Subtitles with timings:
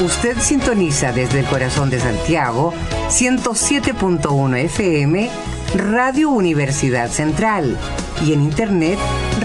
[0.00, 2.74] Usted sintoniza desde el corazón de Santiago
[3.08, 5.30] 107.1 FM
[5.76, 7.78] Radio Universidad Central
[8.26, 8.98] y en internet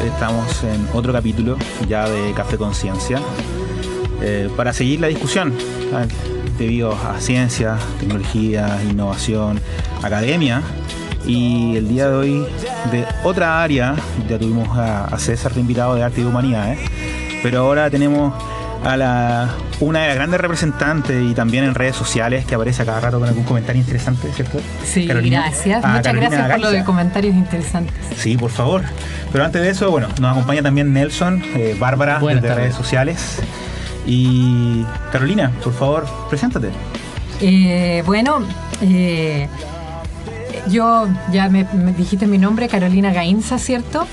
[0.05, 1.57] Estamos en otro capítulo
[1.87, 3.21] ya de Café Conciencia.
[4.21, 5.53] Eh, para seguir la discusión
[6.57, 9.61] debido a ciencia, tecnología, innovación,
[10.01, 10.61] academia
[11.25, 12.45] y el día de hoy
[12.91, 13.95] de otra área,
[14.27, 16.75] ya tuvimos a, César de invitado de Arte y Humanidad,
[17.41, 18.33] pero ahora tenemos
[18.83, 22.85] a la, una de las grandes representantes y también en redes sociales que aparece a
[22.85, 24.59] cada rato con algún comentario interesante, ¿cierto?
[24.83, 25.83] Sí, gracias.
[25.83, 27.95] Ah, Muchas gracias por lo de comentarios interesantes.
[28.17, 28.83] Sí, por favor.
[29.31, 33.39] Pero antes de eso, bueno, nos acompaña también Nelson, eh, Bárbara, de redes sociales.
[34.05, 36.69] Y Carolina, por favor, preséntate.
[37.39, 38.39] Eh, bueno,
[38.81, 39.47] eh,
[40.67, 44.07] yo ya me, me, dijiste mi nombre, Carolina Gainza, ¿cierto?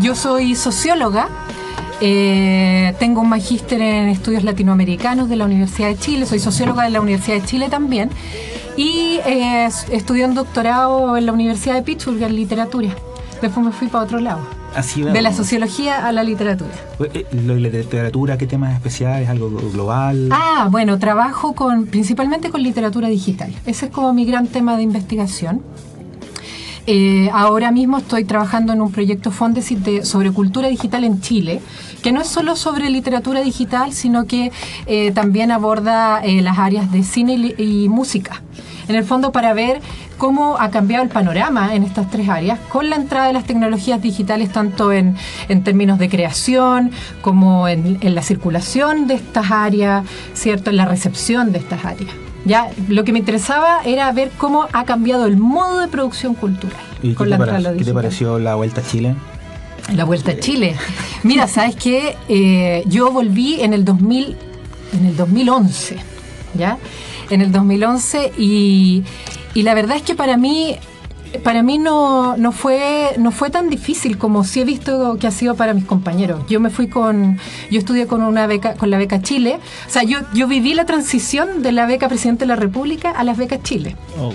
[0.00, 1.28] yo soy socióloga
[2.00, 6.90] eh, tengo un magíster en estudios latinoamericanos de la Universidad de Chile, soy socióloga de
[6.90, 8.10] la Universidad de Chile también
[8.76, 12.90] y eh, estudié un doctorado en la Universidad de Pittsburgh en literatura.
[13.40, 14.40] Después me fui para otro lado.
[14.74, 16.70] Así de la sociología a la literatura.
[17.14, 19.28] Eh, ¿La literatura qué temas especiales?
[19.30, 20.28] ¿Algo global?
[20.30, 23.54] Ah, bueno, trabajo con principalmente con literatura digital.
[23.64, 25.62] Ese es como mi gran tema de investigación.
[26.88, 31.60] Eh, ahora mismo estoy trabajando en un proyecto Fondesit sobre cultura digital en Chile,
[32.00, 34.52] que no es solo sobre literatura digital, sino que
[34.86, 38.40] eh, también aborda eh, las áreas de cine y, música.
[38.86, 39.80] En el fondo para ver
[40.16, 44.00] cómo ha cambiado el panorama en estas tres áreas con la entrada de las tecnologías
[44.00, 45.16] digitales tanto en,
[45.64, 50.04] términos de creación como en, en, la circulación de estas áreas,
[50.34, 50.70] ¿cierto?
[50.70, 52.14] en la recepción de estas áreas.
[52.46, 56.78] Ya, lo que me interesaba era ver cómo ha cambiado el modo de producción cultural.
[57.02, 59.16] ¿Y con qué, la te ¿qué te pareció la Vuelta a Chile?
[59.92, 60.76] La Vuelta a Chile.
[61.24, 62.16] Mira, ¿sabes qué?
[62.28, 64.36] Eh, yo volví en el 2000,
[64.92, 65.96] en el 2011,
[66.54, 66.78] ¿ya?
[67.30, 69.02] En el 2011 y,
[69.52, 70.76] y la verdad es que para mí
[71.42, 75.30] para mí no, no, fue, no fue tan difícil como sí he visto que ha
[75.30, 76.40] sido para mis compañeros.
[76.48, 77.38] Yo me fui con,
[77.70, 79.58] yo estudié con una beca, con la beca Chile.
[79.86, 83.24] O sea, yo, yo viví la transición de la beca Presidente de la República a
[83.24, 83.96] las becas Chile.
[84.18, 84.32] Oh.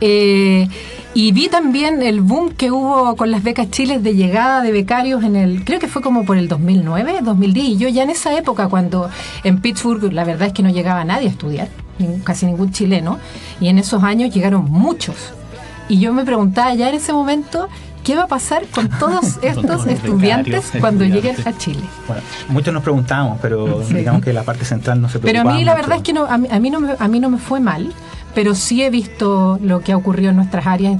[0.00, 0.68] Eh,
[1.16, 5.22] y vi también el boom que hubo con las becas Chile de llegada de becarios
[5.22, 7.66] en el, creo que fue como por el 2009, 2010.
[7.66, 9.08] Y yo ya en esa época, cuando
[9.44, 11.68] en Pittsburgh la verdad es que no llegaba nadie a estudiar,
[12.24, 13.20] casi ningún chileno,
[13.60, 15.34] y en esos años llegaron muchos.
[15.88, 17.68] Y yo me preguntaba ya en ese momento,
[18.02, 21.82] ¿qué va a pasar con todos estos estudiantes cuando lleguen a Chile?
[22.06, 25.42] Bueno, muchos nos preguntamos, pero digamos que la parte central no se preocupa.
[25.42, 27.30] Pero a mí la verdad es que no, a, mí, no me, a mí no
[27.30, 27.92] me fue mal,
[28.34, 30.98] pero sí he visto lo que ha ocurrido en nuestras áreas en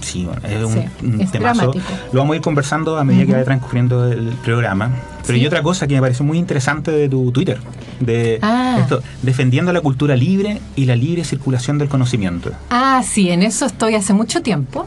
[0.00, 1.72] Sí, es un, tema Lo
[2.12, 4.90] vamos a ir conversando a medida que vaya transcurriendo el programa.
[5.26, 7.58] Pero hay otra cosa que me pareció muy interesante de tu Twitter,
[7.98, 8.76] de ah.
[8.80, 12.50] esto, defendiendo la cultura libre y la libre circulación del conocimiento.
[12.68, 14.86] Ah, sí, en eso estoy hace mucho tiempo.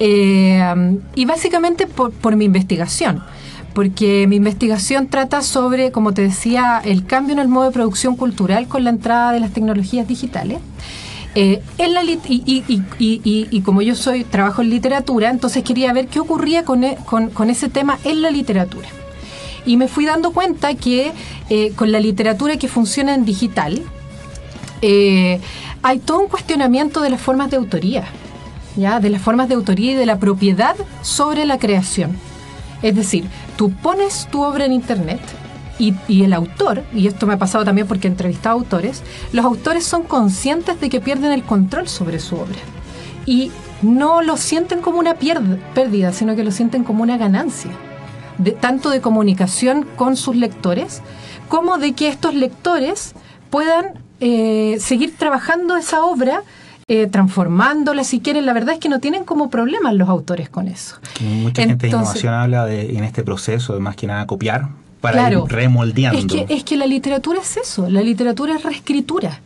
[0.00, 3.22] Eh, y básicamente por, por mi investigación
[3.74, 8.16] porque mi investigación trata sobre, como te decía, el cambio en el modo de producción
[8.16, 10.58] cultural con la entrada de las tecnologías digitales.
[11.34, 16.64] Eh, en la y, como yo soy trabajo en literatura, entonces quería ver qué ocurría
[16.64, 18.88] con, e, con ese tema en la literatura
[19.66, 21.12] y me fui dando cuenta que
[21.48, 23.82] eh, con la literatura que funciona en digital,
[24.82, 25.40] eh,
[25.82, 28.04] hay todo un cuestionamiento de las formas de autoría,
[28.76, 29.00] ¿ya?
[29.00, 32.16] de las formas de autoría y de la propiedad sobre la creación.
[32.82, 33.24] Es decir,
[33.56, 35.20] tú pones tu obra en Internet
[35.80, 39.44] y, y, el autor, y esto me ha pasado también porque he entrevistado autores, los
[39.44, 42.58] autores son conscientes de que pierden el control sobre su obra.
[43.26, 43.50] Y
[43.82, 47.70] no lo sienten como una pérdida, sino que lo sienten como una ganancia
[48.60, 51.02] tanto de comunicación con sus lectores,
[51.48, 53.14] como de que estos lectores
[53.50, 56.42] puedan eh, seguir trabajando esa obra
[56.88, 58.46] eh, transformándola si quieren.
[58.46, 60.96] La verdad es que no tienen como problemas los autores con eso.
[61.20, 64.68] Mucha gente de innovación habla de en este proceso de más que nada copiar
[65.00, 66.18] para ir remoldeando.
[66.18, 69.40] Es que, es que la literatura es eso, la literatura es reescritura.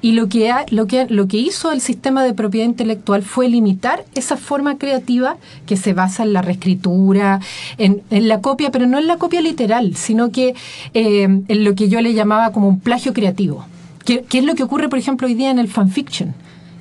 [0.00, 4.04] Y lo que, lo, que, lo que hizo el sistema de propiedad intelectual fue limitar
[4.14, 5.36] esa forma creativa
[5.66, 7.40] que se basa en la reescritura,
[7.78, 10.54] en, la copia, pero no en la copia literal, sino que
[10.94, 13.66] eh, en lo que yo le llamaba como un plagio creativo,
[14.04, 16.32] que, es lo que ocurre, por ejemplo, hoy día en el fanfiction,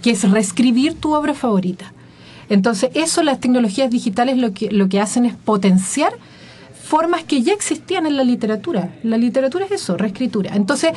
[0.03, 1.93] que es reescribir tu obra favorita.
[2.49, 6.13] Entonces, eso las tecnologías digitales lo que, lo que hacen es potenciar
[6.87, 8.95] formas que ya existían en la literatura.
[9.03, 10.55] La literatura es eso, reescritura.
[10.55, 10.91] Entonces,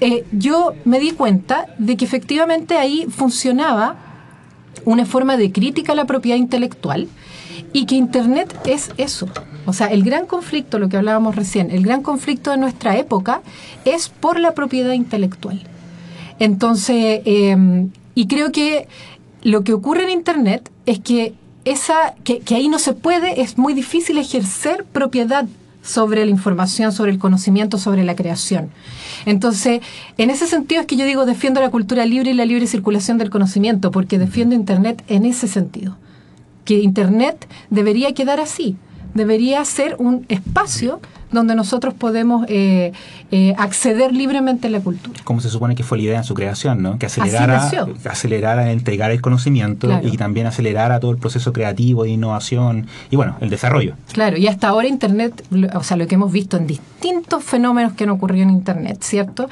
[0.00, 3.96] eh, yo me di cuenta de que efectivamente ahí funcionaba
[4.84, 7.08] una forma de crítica a la propiedad intelectual
[7.72, 9.28] y que Internet es eso.
[9.66, 13.42] O sea, el gran conflicto, lo que hablábamos recién, el gran conflicto de nuestra época
[13.84, 15.62] es por la propiedad intelectual.
[16.40, 18.88] Entonces, em, y creo que
[19.42, 21.34] lo que ocurre en Internet es que
[21.64, 25.46] esa, que, ahí no se puede, es muy difícil ejercer propiedad
[25.82, 28.70] sobre la información, sobre el conocimiento, sobre la creación.
[29.24, 29.80] Entonces,
[30.18, 33.18] en ese sentido es que yo digo defiendo la cultura libre y la libre circulación
[33.18, 35.96] del conocimiento, porque defiendo Internet en ese sentido.
[36.64, 38.76] Que Internet debería quedar así,
[39.14, 41.00] debería ser un espacio
[41.32, 42.92] donde nosotros podemos eh,
[43.30, 45.20] eh, acceder libremente a la cultura.
[45.24, 46.98] Como se supone que fue la idea en su creación, ¿no?
[46.98, 47.70] Que acelerara,
[48.08, 53.36] acelerara entregar el conocimiento y también acelerara todo el proceso creativo de innovación y bueno,
[53.40, 53.94] el desarrollo.
[54.12, 55.44] Claro, y hasta ahora Internet,
[55.74, 59.48] o sea, lo que hemos visto en distintos fenómenos que han ocurrido en Internet, ¿cierto?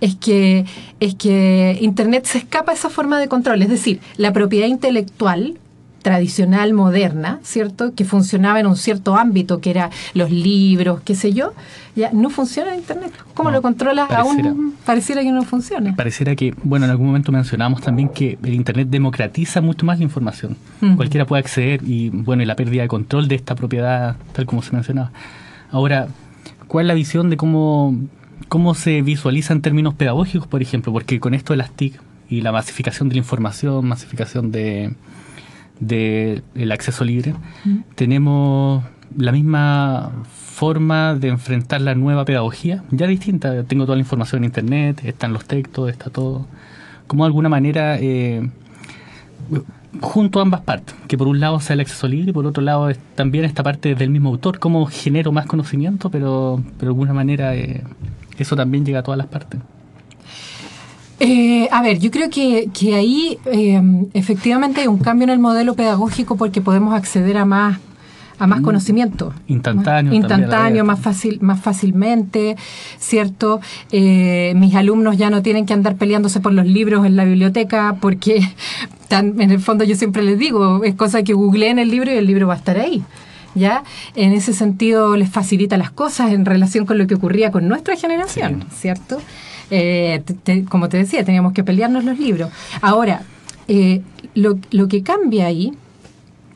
[0.00, 0.64] Es que,
[0.98, 5.58] es que Internet se escapa a esa forma de control, es decir, la propiedad intelectual
[6.02, 7.94] tradicional moderna, ¿cierto?
[7.94, 11.52] Que funcionaba en un cierto ámbito, que era los libros, qué sé yo,
[11.94, 13.12] ya no funciona en Internet.
[13.34, 14.08] ¿Cómo lo controlas?
[14.08, 15.94] Pareciera, Aún pareciera que no funciona.
[15.96, 20.04] Pareciera que, bueno, en algún momento mencionamos también que el Internet democratiza mucho más la
[20.04, 20.56] información.
[20.96, 24.62] Cualquiera puede acceder y, bueno, y la pérdida de control de esta propiedad, tal como
[24.62, 25.12] se mencionaba.
[25.70, 26.08] Ahora,
[26.66, 27.96] ¿cuál es la visión de cómo,
[28.48, 30.92] cómo se visualiza en términos pedagógicos, por ejemplo?
[30.92, 34.94] Porque con esto de las TIC y la masificación de la información, masificación de
[35.80, 37.34] del acceso libre,
[37.94, 38.84] tenemos
[39.16, 43.64] la misma forma de enfrentar la nueva pedagogía, ya distinta.
[43.64, 46.46] Tengo toda la información en internet, están los textos, está todo.
[47.06, 48.48] Como de alguna manera, eh,
[50.00, 52.62] junto a ambas partes, que por un lado sea el acceso libre y por otro
[52.62, 57.12] lado también esta parte del mismo autor, cómo genero más conocimiento, pero, pero de alguna
[57.12, 57.82] manera eh,
[58.38, 59.60] eso también llega a todas las partes.
[61.20, 65.38] Eh, a ver, yo creo que, que ahí em, efectivamente hay un cambio en el
[65.38, 67.78] modelo pedagógico porque podemos acceder a más
[68.40, 68.64] a más mm.
[68.64, 69.34] conocimiento.
[69.46, 70.14] Instantáneo.
[70.14, 72.56] Instantáneo, más, fácil, más fácilmente,
[72.98, 73.60] ¿cierto?
[73.92, 77.96] Eh, mis alumnos ya no tienen que andar peleándose por los libros en la biblioteca
[78.00, 78.40] porque
[79.10, 82.26] en el fondo yo siempre les digo, es cosa que googleen el libro y el
[82.26, 83.02] libro va a estar ahí.
[83.54, 83.82] ¿Ya?
[84.14, 87.96] En ese sentido les facilita las cosas en relación con lo que ocurría con nuestra
[87.96, 89.20] generación, ¿cierto?
[89.70, 90.22] Eh,
[90.68, 92.50] como te decía, teníamos que pelearnos los libros.
[92.80, 93.22] Ahora,
[93.68, 94.02] eh,
[94.34, 95.72] lo, que cambia ahí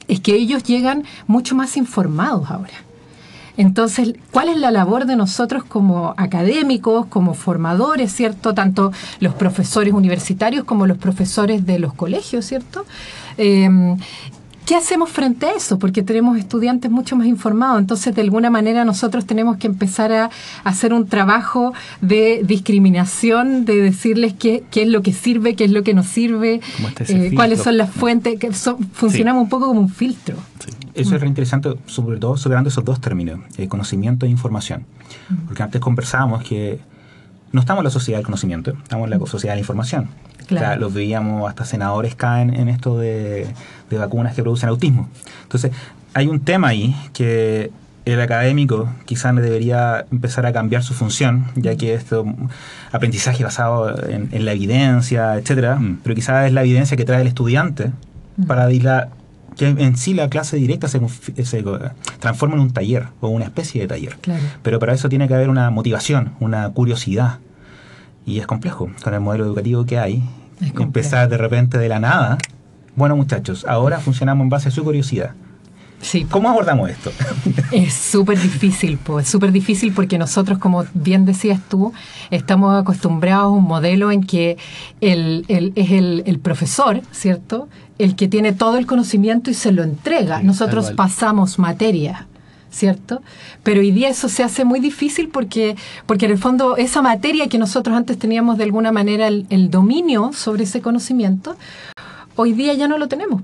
[0.08, 2.74] es que ellos llegan mucho más informados ahora.
[3.56, 8.52] Entonces, ¿cuál es la labor de nosotros como académicos, como formadores, ¿cierto?
[8.52, 8.90] Tanto
[9.20, 12.84] los profesores universitarios como los profesores de los colegios, ¿cierto?
[13.38, 13.96] Eh,
[14.66, 15.78] ¿Qué hacemos frente a eso?
[15.78, 20.30] Porque tenemos estudiantes mucho más informados, entonces de alguna manera nosotros tenemos que empezar a
[20.64, 25.70] hacer un trabajo de discriminación, de decirles qué, qué es lo que sirve, qué es
[25.70, 26.60] lo que no sirve,
[27.08, 30.36] eh, cuáles son las fuentes, que funcionamos un poco como un filtro.
[30.94, 34.86] Eso es re interesante, sobre todo superando esos dos términos, eh, conocimiento e información.
[35.46, 36.78] Porque antes conversábamos que
[37.52, 40.08] no estamos en la sociedad del conocimiento, estamos en la sociedad de la información.
[40.46, 40.80] Claro.
[40.80, 43.46] los veíamos, hasta senadores caen en esto de,
[43.90, 45.08] vacunas que producen autismo.
[45.44, 45.70] Entonces,
[46.14, 47.70] hay un tema ahí que
[48.04, 52.26] el académico quizás debería empezar a cambiar su función, ya que esto
[52.92, 56.00] aprendizaje basado en, la evidencia, etcétera, mm.
[56.02, 57.92] pero quizás es la evidencia que trae el estudiante
[58.36, 58.44] mm.
[58.46, 58.66] para
[59.56, 61.00] que en sí la clase directa se,
[61.44, 61.64] se,
[62.18, 64.16] transforma en un taller o una especie de taller.
[64.62, 67.38] Pero para eso tiene que haber una motivación, una curiosidad.
[68.26, 70.22] Y es complejo con el modelo educativo que hay.
[70.78, 72.38] Empezar de repente de la nada.
[72.96, 75.34] Bueno, muchachos, ahora funcionamos en base a su curiosidad.
[76.00, 76.26] Sí.
[76.30, 77.10] ¿Cómo abordamos esto?
[77.72, 81.92] Es súper difícil, pues, súper difícil porque nosotros, como bien decías tú,
[82.30, 84.56] estamos acostumbrados a un modelo en que
[85.00, 87.68] el, el, es el, el, profesor, ¿cierto?
[87.98, 90.42] El que tiene todo el conocimiento y se lo entrega.
[90.42, 92.28] nosotros pasamos materia,
[92.74, 93.22] ¿cierto?
[93.62, 95.76] Pero hoy día eso se hace muy difícil porque,
[96.06, 100.32] porque en el fondo esa materia que nosotros antes teníamos de alguna manera el, dominio
[100.32, 101.56] sobre ese conocimiento,
[102.36, 103.42] hoy día ya no lo tenemos.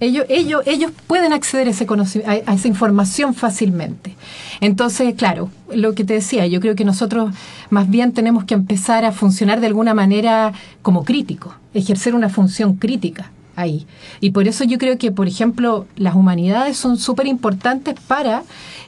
[0.00, 1.86] Ellos, ellos, ellos pueden acceder a, ese
[2.26, 4.16] a, a esa información fácilmente.
[4.60, 7.32] Entonces, claro, lo que te decía, yo creo que nosotros
[7.70, 12.74] más bien tenemos que empezar a funcionar de alguna manera como críticos, ejercer una función
[12.74, 13.86] crítica ahí.
[14.20, 18.42] Y por eso yo creo que, por ejemplo, las humanidades son súper importantes para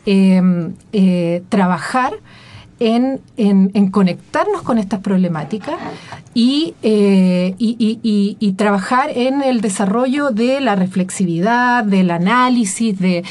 [0.06, 2.14] em, eh, trabajar
[2.80, 5.76] en, conectarnos con estas problemáticas
[6.34, 13.24] eh, y, trabajar en el desarrollo de la reflexividad, del análisis, de,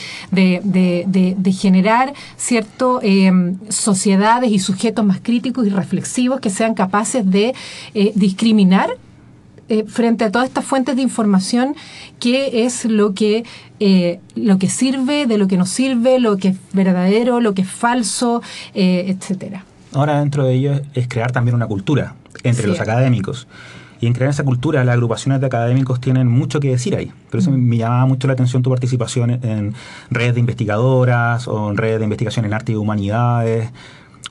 [1.52, 7.54] generar cierto em, sociedades y sujetos más críticos y reflexivos que sean capaces de
[7.94, 8.90] eh, discriminar
[9.70, 11.76] eh, frente a todas estas fuentes de información,
[12.20, 13.44] qué es lo que,
[13.80, 17.62] eh, lo que sirve, de lo que no sirve, lo que es verdadero, lo que
[17.62, 18.42] es falso,
[18.74, 19.64] eh, etcétera.
[19.94, 23.48] Ahora dentro de ello es crear también una cultura entre los académicos.
[24.02, 27.14] Y en crear esa cultura, las agrupaciones de académicos tienen mucho que decir ahí.
[27.32, 27.54] Por eso mm.
[27.56, 29.74] me llamaba mucho la atención tu participación en
[30.10, 33.70] redes de investigadoras o en redes de investigación en arte y humanidades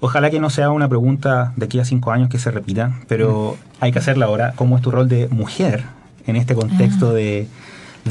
[0.05, 3.57] Ojalá que no sea una pregunta de aquí a cinco años que se repita, pero
[3.79, 4.53] hay que hacerla ahora.
[4.57, 5.85] ¿Cómo es tu rol de mujer
[6.27, 7.13] en este contexto ah.
[7.13, 7.47] de,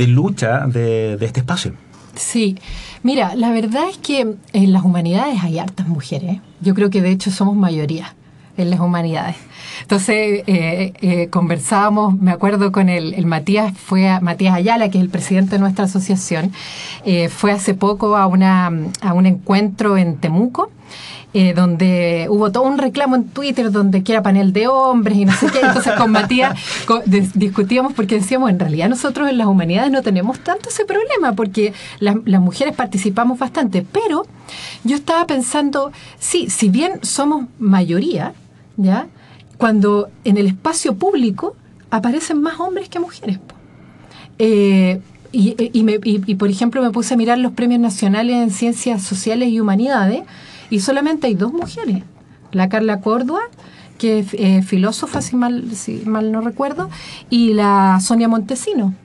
[0.07, 1.73] lucha de, este espacio?
[2.15, 2.57] Sí,
[3.03, 6.39] mira, la verdad es que en las humanidades hay hartas mujeres.
[6.61, 8.15] Yo creo que de hecho somos mayoría
[8.55, 9.35] en las humanidades.
[9.81, 15.03] Entonces eh, eh, conversábamos, me acuerdo con el, Matías, fue a, Matías Ayala, que es
[15.03, 16.53] el presidente de nuestra asociación,
[17.03, 18.71] eh, fue hace poco a, una,
[19.01, 20.71] a un encuentro en Temuco
[21.33, 25.23] eh, donde hubo todo un reclamo en Twitter donde que era panel de hombres y
[25.23, 25.61] no sé qué.
[25.61, 26.59] Entonces con Matías
[27.35, 31.73] discutíamos porque decíamos, en realidad nosotros en las humanidades no tenemos tanto ese problema porque
[31.99, 33.81] las mujeres participamos bastante.
[33.81, 34.25] Pero
[34.83, 38.33] yo estaba pensando, sí, si bien somos mayoría,
[38.75, 39.07] ¿ya?
[39.57, 41.55] Cuando en el espacio público
[41.91, 43.39] aparecen más hombres que mujeres.
[44.37, 44.99] Eh,
[45.31, 49.61] y, y, por ejemplo, me puse a mirar los premios nacionales en ciencias sociales y
[49.61, 50.23] humanidades
[50.71, 52.03] y solamente hay dos mujeres,
[52.51, 53.41] la Carla Córdoba,
[53.99, 56.89] que es eh, filósofa, si mal, si mal no recuerdo,
[57.29, 58.95] y la Sonia Montesino.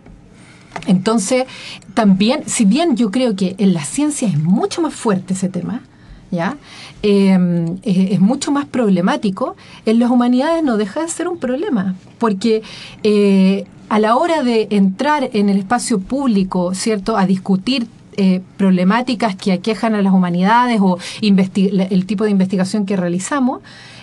[0.87, 1.45] Entonces,
[1.93, 5.83] también, si bien yo creo que en la ciencia es mucho más fuerte ese tema,
[6.31, 6.57] ¿ya?
[7.03, 12.63] Em, es, mucho más problemático, en las humanidades no deja de ser un problema, porque
[13.03, 19.37] eh, a la hora de entrar en el espacio público, ¿cierto?, a discutir eh, problemáticas
[19.37, 23.61] que aquejan a las humanidades o el tipo de investigación que realizamos,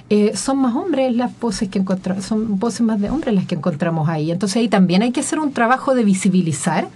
[0.10, 3.56] eh, son más hombres las voces que encontramos, son voces más de hombres las que
[3.56, 4.32] encontramos ahí.
[4.32, 6.88] Entonces ahí también hay que hacer un trabajo de visibilizar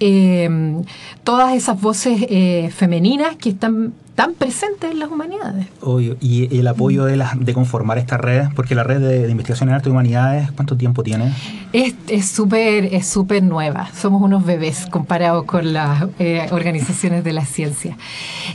[0.00, 0.82] eh,
[1.24, 2.26] todas esas voces
[2.74, 5.68] femeninas que están tan presentes en las humanidades.
[5.80, 6.16] Obvio.
[6.20, 9.76] Y el apoyo de, la, de conformar estas redes, porque la red de, investigación en
[9.76, 11.32] arte y humanidades, ¿cuánto tiempo tiene?
[11.72, 11.94] Es
[12.28, 13.90] súper es súper nueva.
[13.94, 17.96] Somos unos bebés comparados con las eh, organizaciones de la ciencia.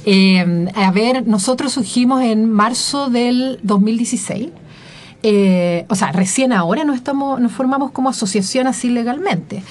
[0.05, 4.49] Eh, a ver, nosotros surgimos en marzo del 2016
[5.25, 9.63] eh, o sea, recién ahora nos, estamos, nos formamos como asociación así legalmente,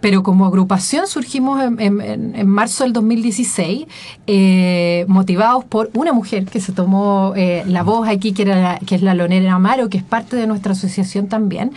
[0.00, 3.86] pero como agrupación surgimos en, marzo del 2016,
[4.26, 8.42] eh, motivados por una mujer que se tomó eh, la voz aquí, que,
[8.88, 11.72] es la Lonera Amaro, que es parte de nuestra asociación también.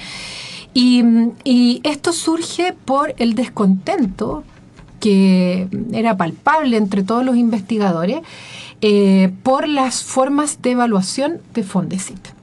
[0.73, 1.03] Y,
[1.43, 4.43] y esto surge por el descontento
[4.99, 8.21] que era palpable entre todos los investigadores
[9.43, 12.40] por las formas de evaluación de Fondesit.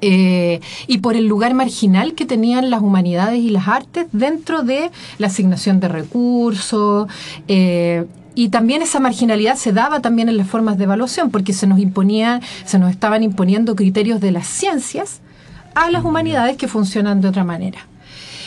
[0.00, 4.90] Eh, y por el lugar marginal que tenían las humanidades y las artes dentro de
[5.18, 7.08] la asignación de recursos.
[7.48, 11.66] Eh, y también esa marginalidad se daba también en las formas de evaluación, porque se
[11.66, 15.20] nos imponía, se nos estaban imponiendo criterios de las ciencias
[15.74, 17.86] a las humanidades que funcionan de otra manera.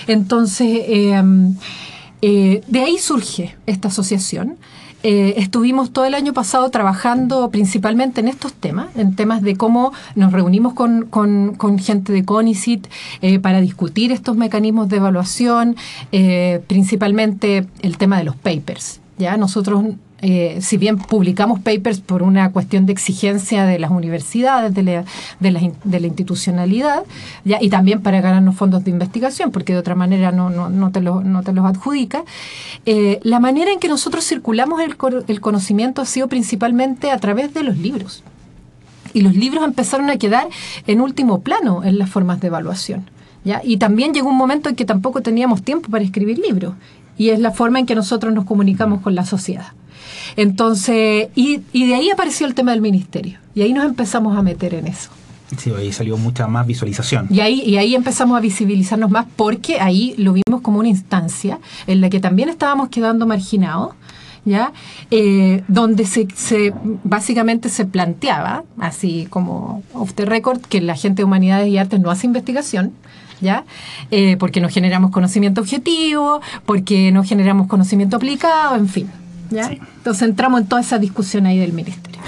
[0.05, 4.57] Entonces, eh, de ahí surge esta asociación.
[5.01, 9.93] Eh, estuvimos todo el año pasado trabajando principalmente en estos temas, en temas de cómo
[10.15, 12.87] nos reunimos con, con, gente de CONICIT
[13.21, 15.77] eh, para discutir estos mecanismos de evaluación,
[16.11, 18.99] eh, principalmente el tema de los papers.
[19.17, 19.83] Ya nosotros
[20.21, 25.05] eh, si bien publicamos papers por una cuestión de exigencia de las universidades, de la,
[25.39, 27.03] de la, institucionalidad,
[27.45, 32.23] y también para ganarnos fondos de investigación, porque de otra manera no, te, los adjudica,
[32.85, 34.95] eh, la manera en que nosotros circulamos el,
[35.27, 38.23] el conocimiento ha sido principalmente a través de los libros.
[39.13, 40.47] Y los libros empezaron a quedar
[40.85, 43.09] en último plano en las formas de evaluación.
[43.63, 46.75] Y también llegó un momento en que tampoco teníamos tiempo para escribir libros.
[47.17, 49.73] Y es la forma en que nosotros nos comunicamos con la sociedad.
[50.35, 53.39] Entonces, y, y de ahí apareció el tema del ministerio.
[53.55, 55.09] Y ahí nos empezamos a meter en eso.
[55.57, 57.27] Sí, ahí salió mucha más visualización.
[57.29, 61.59] Y ahí, y ahí empezamos a visibilizarnos más porque ahí lo vimos como una instancia
[61.87, 63.95] en la que también estábamos quedando marginados.
[64.45, 64.71] ¿Ya?
[65.11, 71.17] Eh, donde se, se, básicamente se planteaba, así como off the record, que la gente
[71.17, 72.93] de humanidades y artes no hace investigación,
[73.41, 73.65] ¿ya?
[74.11, 79.11] Eh, porque no generamos conocimiento objetivo, porque no generamos conocimiento aplicado, en fin.
[79.49, 79.67] ¿Ya?
[79.67, 79.79] Sí.
[79.97, 82.19] Entonces entramos en toda esa discusión ahí del ministerio.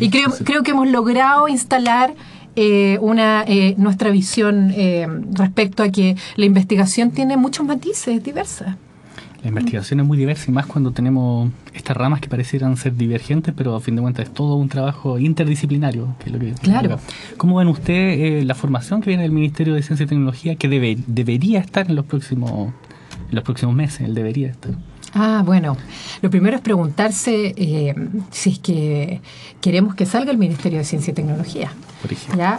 [0.00, 2.14] y creo, creo que hemos logrado instalar
[2.58, 8.76] eh, una eh, nuestra visión eh, respecto a que la investigación tiene muchos matices diversas.
[9.42, 13.52] La investigación es muy diversa y más cuando tenemos estas ramas que parecieran ser divergentes,
[13.54, 16.16] pero a fin de cuentas es todo un trabajo interdisciplinario.
[16.18, 16.98] Que es lo que claro.
[17.36, 20.96] ¿Cómo ven usted la formación que viene del Ministerio de Ciencia y Tecnología que debe,
[21.06, 22.72] debería estar en los próximos
[23.28, 24.00] en los próximos meses?
[24.00, 24.72] Él debería estar.
[25.14, 25.76] Ah, bueno,
[26.20, 27.94] lo primero es preguntarse eh,
[28.30, 29.20] si es que
[29.60, 31.72] queremos que salga el Ministerio de Ciencia y Tecnología.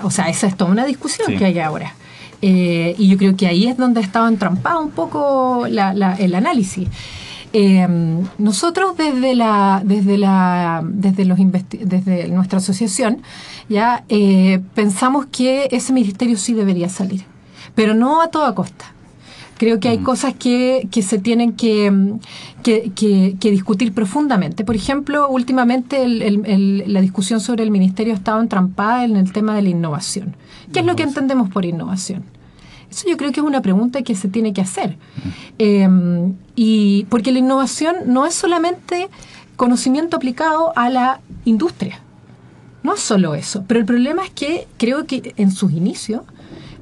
[0.03, 1.37] O sea, esa es toda una discusión Sí.
[1.37, 1.93] que hay ahora.
[2.41, 6.35] Eh, y yo creo que ahí es donde estaba entrampado un poco la- la- el
[6.35, 6.87] análisis.
[7.53, 7.87] Eh,
[8.37, 13.21] nosotros desde la desde la desde los desde nuestra asociación
[13.69, 17.23] ya eh, pensamos que ese ministerio sí debería salir,
[17.73, 18.85] pero no a toda costa.
[19.57, 22.19] Creo que hay cosas que, que se tienen que, mm,
[22.63, 24.63] que, que- que discutir profundamente.
[24.63, 29.15] Por ejemplo, últimamente el- el- el- la discusión sobre el ministerio ha estado entrampada en
[29.15, 30.35] el tema de la innovación.
[30.71, 32.23] ¿Qué es lo que entendemos por innovación?
[32.91, 34.97] Eso yo creo que es una pregunta que se tiene que hacer.
[35.59, 35.87] Eh,
[36.55, 39.09] y porque la innovación no es solamente
[39.55, 41.99] conocimiento aplicado a la industria.
[42.83, 43.63] No es solo eso.
[43.67, 46.21] Pero el problema es que creo que en sus inicios,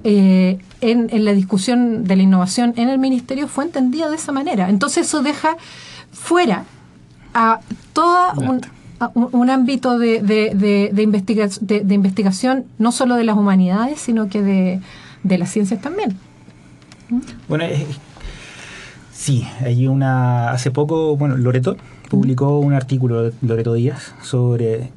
[0.04, 0.60] eh,
[0.92, 4.70] en, en la discusión de la innovación en el ministerio, fue entendida de esa manera.
[4.70, 5.58] Entonces eso deja
[6.12, 6.66] fuera
[7.34, 7.60] a
[7.94, 8.62] todo un,
[9.00, 13.24] a un- un ámbito de, de, de- de investiga- de- de investigación, no solo de
[13.26, 14.80] las humanidades, sino que de,
[15.24, 16.18] de las ciencias también.
[17.48, 17.86] Bueno, eh,
[19.14, 20.52] sí, hay una.
[20.52, 21.78] Hace poco, bueno, Loreto
[22.10, 24.92] publicó un artículo, Loreto Díaz, sobre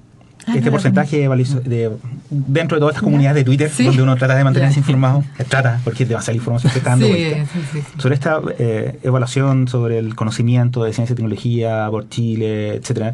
[0.56, 1.90] este no lo porcentaje de, valizo- de-
[2.30, 3.84] dentro de todas estas comunidades de Twitter, Sí.
[3.84, 7.44] donde uno trata de mantenerse informado, trata, porque es demasiada información que está dando vuelta.
[7.52, 8.00] sí, sí, sí.
[8.00, 13.12] Sobre esta eh, evaluación sobre el conocimiento de ciencia y tecnología por Chile, etcétera.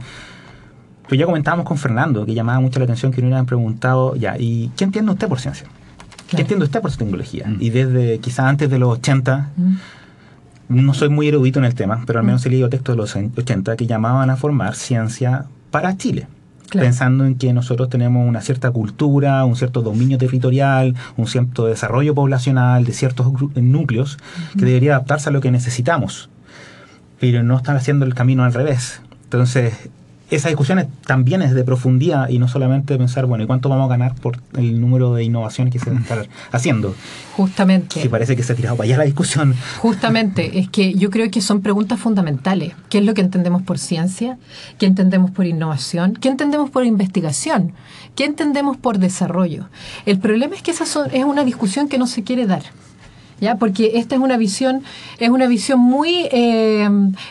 [1.09, 4.37] Pues ya comentábamos con Fernando, que llamaba mucho la atención que nos hubieran preguntado, ya,
[4.39, 5.67] ¿y qué entiende usted por ciencia?
[5.67, 6.43] ¿Qué Claro.
[6.43, 7.47] entiende usted por tecnología?
[7.47, 7.57] Mm.
[7.61, 9.75] Y desde quizás antes de los 80, Mm.
[10.71, 13.15] no soy muy erudito en el tema, pero al menos he leído textos de los
[13.15, 16.27] 80 que llamaban a formar ciencia para Chile.
[16.69, 16.87] Claro.
[16.87, 22.15] Pensando en que nosotros tenemos una cierta cultura, un cierto dominio territorial, un cierto desarrollo
[22.15, 24.19] poblacional de ciertos núcleos
[24.59, 26.31] que debería adaptarse a lo que necesitamos,
[27.21, 29.03] pero no están haciendo el camino al revés.
[29.25, 29.75] Entonces,
[30.31, 33.87] esa discusión es- también es de profundidad y no solamente pensar, bueno, ¿y cuánto vamos
[33.87, 36.95] a ganar por el número de innovaciones que se van a estar haciendo?
[37.37, 38.01] Justamente.
[38.01, 39.55] Que parece que se ha tirado para allá la discusión.
[39.79, 42.73] Justamente, es que yo creo que son preguntas fundamentales.
[42.89, 44.39] ¿Qué es lo que entendemos por ciencia?
[44.79, 46.15] ¿Qué entendemos por innovación?
[46.15, 47.73] ¿Qué entendemos por investigación?
[48.17, 49.69] ¿Qué entendemos por desarrollo?
[50.07, 52.63] El problema es que esa son- es una discusión que no se quiere dar.
[53.41, 53.57] ¿Ya?
[53.57, 54.83] Porque esta es una visión,
[55.19, 56.89] es una visión muy eh,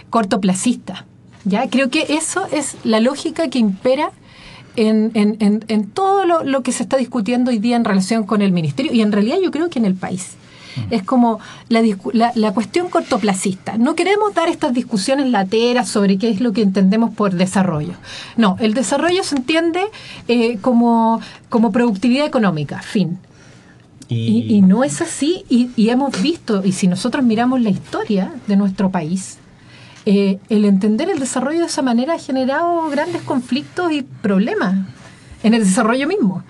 [0.10, 1.06] cortoplacista.
[1.46, 1.70] ¿Ya?
[1.70, 4.12] Creo que eso es la lógica que impera
[4.76, 8.24] en, en- en- en todo lo, lo que se está discutiendo hoy día en relación
[8.24, 10.36] con el ministerio y en realidad yo creo que en el país.
[10.90, 13.78] Es como la, discu- la, la cuestión cortoplacista.
[13.78, 17.94] No queremos dar estas discusiones lateras sobre qué es lo que entendemos por desarrollo.
[18.38, 19.82] No, el desarrollo se entiende
[20.28, 23.20] eh, como, como productividad económica, fin.
[24.10, 28.34] Y, y no es así, y, y hemos visto, y si nosotros miramos la historia
[28.48, 29.38] de nuestro país,
[30.06, 34.76] eh, el entender el desarrollo de esa manera ha generado grandes conflictos y problemas
[35.44, 36.44] en el desarrollo mismo.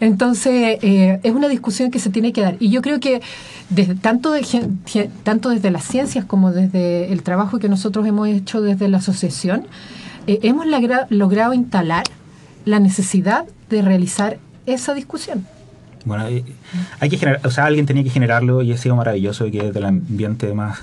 [0.00, 2.56] Entonces, eh, es una discusión que se tiene que dar.
[2.60, 3.20] Y yo creo que
[3.68, 8.60] desde, tanto, de tanto desde las ciencias como desde el trabajo que nosotros hemos hecho
[8.60, 9.66] desde la asociación,
[10.28, 12.04] eh, hemos lagra- logrado instalar
[12.64, 15.46] la necesidad de realizar esa discusión.
[16.04, 16.26] Bueno,
[17.00, 19.78] hay que generar, o sea, alguien tenía que generarlo y ha sido maravilloso que desde
[19.80, 20.78] el ambiente más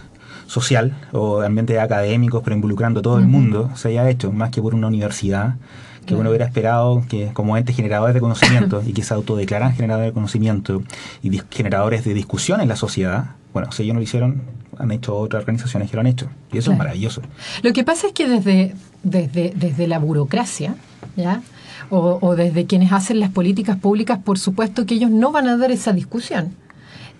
[0.48, 4.62] social o ambiente académico, pero involucrando a todo el mundo, se haya hecho, más que
[4.62, 5.56] por una universidad,
[6.02, 6.22] que Claro.
[6.22, 10.14] uno hubiera esperado que como entes generadores de conocimiento y que se autodeclaran generadores de
[10.14, 10.84] conocimiento
[11.24, 14.44] y generadores de discusión en la sociedad, bueno, si ellos no lo hicieron,
[14.78, 16.28] han hecho otras organizaciones que lo han hecho.
[16.54, 16.74] Y eso Claro.
[16.74, 17.22] es maravilloso.
[17.64, 20.76] Lo que pasa es que desde, desde, desde la burocracia,
[21.16, 21.42] ¿ya?
[21.90, 25.58] O, o desde quienes hacen las políticas públicas, por supuesto que ellos no van a
[25.58, 26.54] dar esa discusión.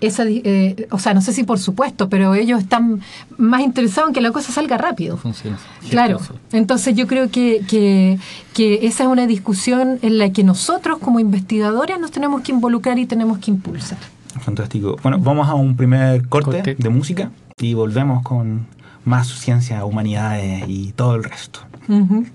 [0.02, 3.02] Esa, eh, o sea, no sé si por supuesto, pero ellos están
[3.38, 5.18] más interesados en que la cosa salga rápido.
[5.18, 5.58] Funciona.
[5.90, 6.20] Claro,
[6.52, 8.20] entonces yo creo que, que,
[8.54, 13.00] que esa es una discusión en la que nosotros como investigadores nos tenemos que involucrar
[13.00, 13.98] y tenemos que impulsar.
[14.40, 14.98] Fantástico.
[15.02, 16.76] Bueno, vamos a un primer corte, Corte.
[16.78, 18.68] de música y volvemos con
[19.06, 21.62] más ciencia, humanidades y todo el resto.
[21.88, 22.26] Ujú.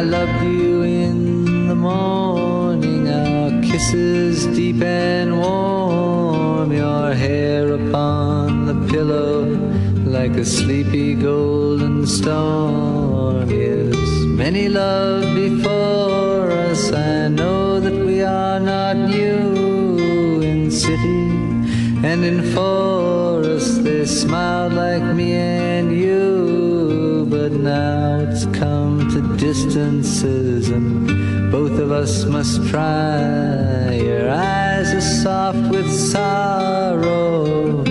[0.00, 8.76] I loved you in the morning, our kisses deep and warm, your hair upon the
[8.90, 9.44] pillow
[10.06, 13.50] like a sleepy golden storm.
[13.50, 16.90] Yes, many love before us.
[16.92, 21.28] I know that we are not new in city
[22.08, 23.84] and in forest.
[23.84, 26.39] They smiled like me and you,
[27.50, 33.94] but now it's come to distances and both of us must try.
[33.94, 37.89] Your eyes are soft with sorrow.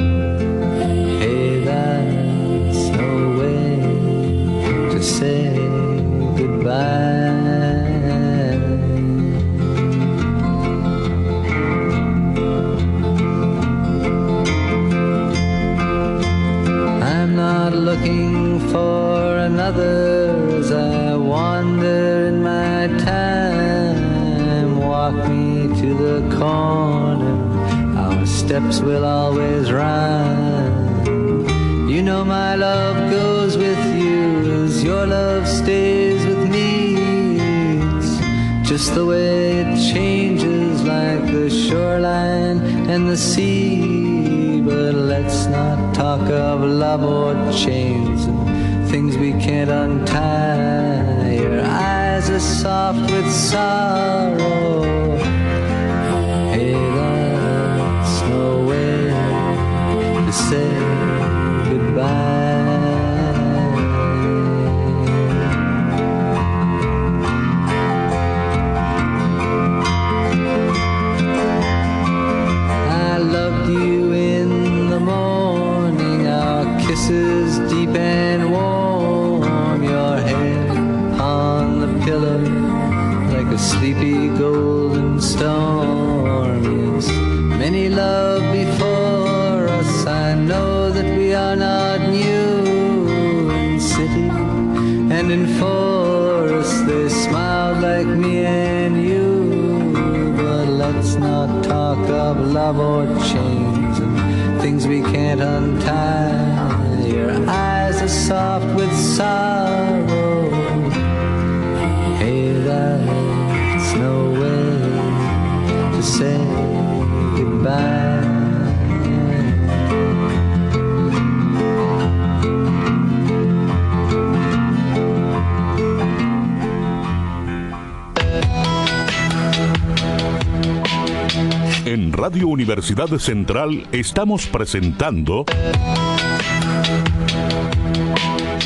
[132.19, 135.45] Radio Universidad Central estamos presentando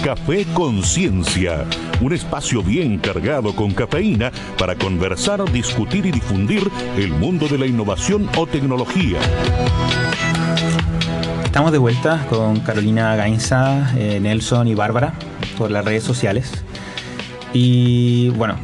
[0.03, 1.63] Café Conciencia,
[2.01, 7.67] un espacio bien cargado con cafeína para conversar, discutir y difundir el mundo de la
[7.67, 9.19] innovación o tecnología.
[11.45, 15.13] Estamos de vuelta con Carolina Gainza, eh, Nelson y Bárbara
[15.59, 16.63] por las redes sociales.
[17.53, 18.57] Y bueno,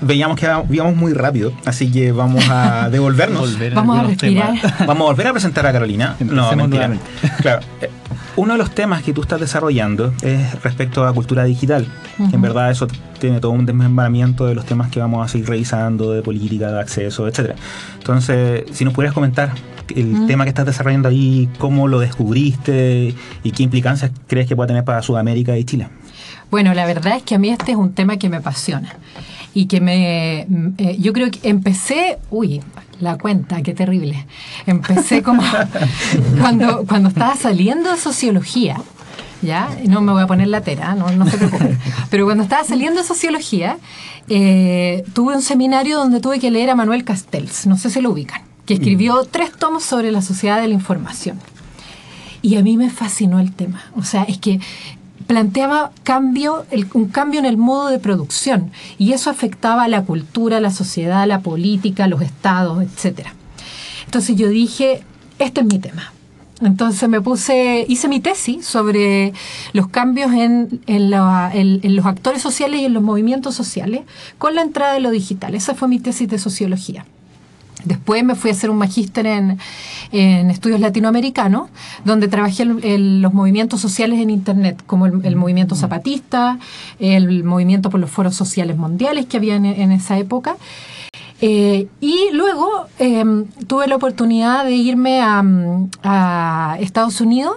[0.00, 3.40] veíamos que íbamos muy rápido, así que vamos a devolvernos.
[3.52, 4.52] Volver Vamos a respirar.
[4.60, 4.78] temas.
[4.86, 6.16] Vamos a volver a presentar a Carolina.
[6.20, 6.88] No, mentira.
[6.88, 7.04] nuevamente.
[7.42, 7.60] Claro.
[7.80, 7.90] eh,
[8.36, 11.86] Uno de los temas que tú estás desarrollando es respecto a cultura digital.
[12.18, 12.86] En verdad eso
[13.18, 16.80] tiene todo un desmembramiento de los temas que vamos a seguir revisando, de política, de
[16.80, 17.54] acceso, etcétera.
[17.98, 19.52] Entonces, si nos pudieras comentar
[19.94, 24.68] el tema que estás desarrollando ahí, cómo lo descubriste y qué implicancias crees que puede
[24.68, 25.88] tener para Sudamérica y Chile.
[26.50, 28.94] Bueno, la verdad es que a mí este es un tema que me apasiona
[29.56, 30.44] y que me...
[30.46, 32.18] mm, eh, yo creo que empecé...
[32.30, 32.60] Uy,
[33.00, 34.26] la cuenta, qué terrible.
[34.66, 35.42] Empecé como
[36.38, 38.76] cuando, cuando estaba saliendo de sociología.
[39.40, 39.70] ¿Ya?
[39.88, 41.78] No me voy a poner la tera, no, no se preocupen.
[42.10, 43.78] Pero cuando estaba saliendo de sociología,
[44.28, 48.10] eh, tuve un seminario donde tuve que leer a Manuel Castells, no sé si lo
[48.10, 51.38] ubican, que escribió tres tomos sobre la sociedad de la información.
[52.42, 53.82] Y a mí me fascinó el tema.
[53.96, 54.60] O sea, es que
[55.26, 60.60] planteaba cambio, un cambio en el modo de producción y eso afectaba a la cultura,
[60.60, 63.26] la sociedad, la política, los estados, etc.
[64.04, 65.02] Entonces yo dije,
[65.38, 66.12] este es mi tema.
[66.62, 69.34] Entonces me puse, hice mi tesis sobre
[69.74, 71.12] los cambios en, en-
[71.82, 74.02] en los actores sociales y en los movimientos sociales
[74.38, 75.54] con la entrada de lo digital.
[75.54, 77.04] Esa fue mi tesis de sociología.
[77.86, 79.58] Después me fui a hacer un magíster en,
[80.12, 81.70] en estudios latinoamericanos,
[82.04, 86.58] donde trabajé en, en los movimientos sociales en Internet, como el, el movimiento zapatista,
[86.98, 90.56] el movimiento por los foros sociales mundiales que había en, en esa época.
[91.40, 93.24] Eh, y luego eh,
[93.66, 97.56] tuve la oportunidad de irme a, mm, a Estados Unidos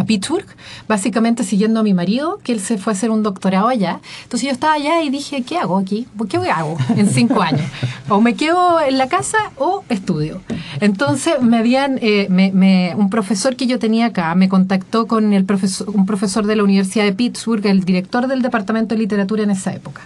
[0.00, 0.46] a Pittsburgh,
[0.88, 4.00] básicamente siguiendo a mi marido, que él se fue a hacer un doctorado allá.
[4.24, 6.06] Entonces yo estaba allá y dije, ¿qué hago aquí?
[6.28, 7.62] ¿Qué hago en cinco años?
[8.08, 10.40] O me quedo en la casa o estudio.
[10.80, 15.32] Entonces me habían, eh, me- me- un profesor que yo tenía acá me contactó con
[15.32, 19.42] el profesor, un profesor de la Universidad de Pittsburgh, el director del Departamento de Literatura
[19.42, 20.02] en esa época.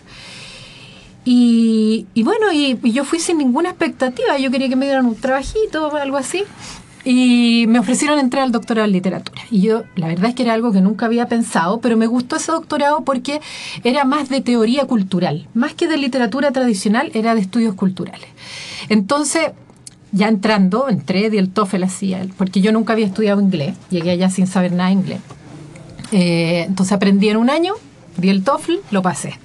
[1.26, 4.36] Y, y bueno, y, y yo fui sin ninguna expectativa.
[4.38, 6.44] Yo quería que me dieran un trabajito o algo así.
[7.04, 9.42] Y me ofrecieron entrar al doctorado en literatura.
[9.50, 12.36] Y yo, la verdad es que era algo que nunca había pensado, pero me gustó
[12.36, 13.40] ese doctorado porque
[13.82, 15.46] era más de teoría cultural.
[15.52, 18.28] Más que de literatura tradicional, era de estudios culturales.
[18.88, 19.50] Entonces,
[20.12, 23.74] ya entrando, entré, di el TOEFL así, porque yo nunca había estudiado inglés.
[23.90, 25.20] Llegué allá sin saber nada de inglés.
[26.12, 27.74] Eh, entonces aprendí en un año,
[28.16, 29.38] di el TOEFL, lo pasé.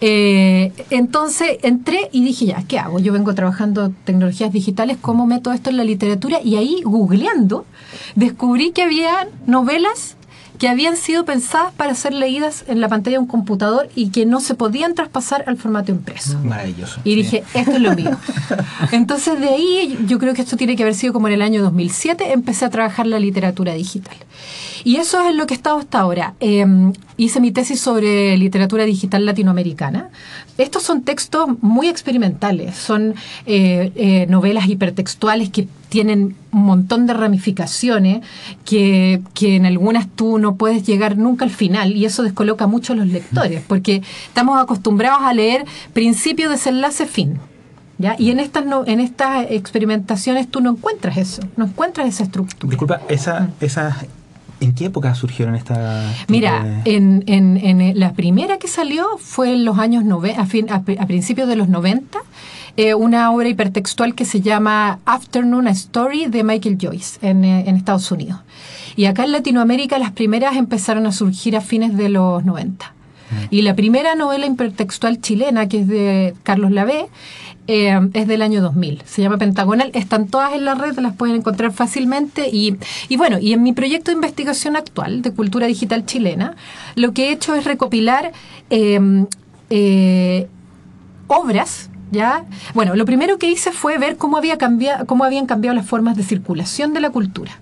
[0.00, 3.00] Eh, entonces entré y dije, ya, ¿qué hago?
[3.00, 6.40] Yo vengo trabajando tecnologías digitales, ¿cómo meto esto en la literatura?
[6.42, 7.64] Y ahí, googleando,
[8.14, 10.16] descubrí que había novelas
[10.58, 14.26] que habían sido pensadas para ser leídas en la pantalla de un computador y que
[14.26, 16.38] no se podían traspasar al formato impreso.
[16.40, 17.00] Maravilloso.
[17.04, 17.16] Y sí.
[17.16, 18.10] dije, esto es lo mío.
[18.92, 21.62] Entonces de ahí, yo creo que esto tiene que haber sido como en el año
[21.62, 24.16] 2007, empecé a trabajar la literatura digital.
[24.84, 26.34] Y eso es lo que he estado hasta ahora.
[26.40, 26.66] Eh,
[27.16, 30.10] hice mi tesis sobre literatura digital latinoamericana.
[30.56, 33.14] Estos son textos muy experimentales, son
[33.46, 38.22] eh, eh, novelas hipertextuales que tienen un montón de ramificaciones,
[38.64, 42.92] que, que en algunas tú no puedes llegar nunca al final y eso descoloca mucho
[42.92, 47.38] a los lectores, porque estamos acostumbrados a leer principio, desenlace, fin.
[48.00, 48.14] ¿Ya?
[48.16, 52.70] Y en estas, no, en estas experimentaciones tú no encuentras eso, no encuentras esa estructura.
[52.70, 53.96] Disculpa, esa, esa,
[54.60, 56.02] ¿en qué época surgieron esta?
[56.28, 60.46] Mira, eh, en, en, en la primera que salió fue en los años nove- a,
[60.46, 62.18] fin- a, pri- a principios de los 90,
[62.76, 67.64] eh, una obra hipertextual que se llama Afternoon a Story de Michael Joyce en, eh,
[67.66, 68.40] en Estados Unidos.
[68.96, 72.94] Y acá en Latinoamérica las primeras empezaron a surgir a fines de los 90.
[73.50, 77.08] Y la primera novela hipertextual chilena, que es de Carlos Lavé,
[77.68, 79.02] eh, es del año 2000.
[79.04, 79.90] Se llama Pentagonal.
[79.92, 82.48] Están todas en la red, las pueden encontrar fácilmente.
[82.50, 82.76] Y,
[83.08, 86.56] y bueno, y en mi proyecto de investigación actual de cultura digital chilena,
[86.96, 88.32] lo que he hecho es recopilar
[88.70, 89.26] eh,
[89.70, 90.48] eh,
[91.28, 91.90] obras.
[92.10, 92.46] ¿Ya?
[92.72, 96.16] Bueno, lo primero que hice fue ver cómo, había cambiado, cómo habían cambiado las formas
[96.16, 97.52] de circulación de la cultura.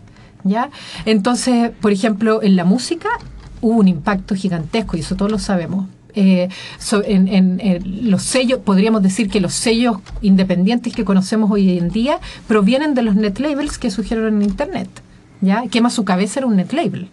[0.44, 0.70] ¿Ya?
[1.04, 3.08] Entonces, por ejemplo, en la música
[3.60, 5.88] hubo un impacto gigantesco, y eso todos lo sabemos.
[6.16, 6.48] Eh,
[7.04, 12.94] en, los sellos, podríamos decir que los sellos independientes que conocemos hoy en día provienen
[12.94, 14.88] de los net labels que surgieron en Internet.
[15.42, 15.64] ¿ya?
[15.70, 17.08] Quema su cabeza era un net label.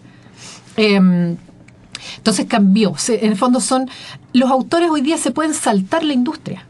[0.77, 1.35] Em,
[2.17, 2.95] entonces cambió.
[3.09, 3.89] En el fondo son.
[4.33, 6.65] Los autores hoy día se pueden saltar la industria.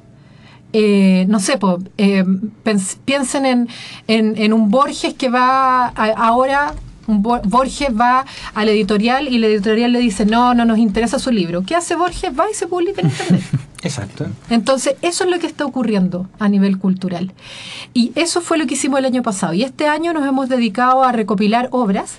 [0.74, 3.68] Eh, no sé, po, pens- piensen en,
[4.08, 6.74] en- un Borges que va ahora.
[7.08, 11.32] Borges va a la editorial y la editorial le dice, no, no nos interesa su
[11.32, 11.64] libro.
[11.64, 12.32] ¿Qué hace Borges?
[12.38, 13.44] Va y se publica en Internet.
[13.84, 14.28] Exacto.
[14.50, 17.34] Entonces, eso es lo que está ocurriendo a nivel cultural.
[17.94, 19.54] Y eso fue lo que hicimos el año pasado.
[19.54, 22.16] Y este año nos hemos dedicado a recopilar obras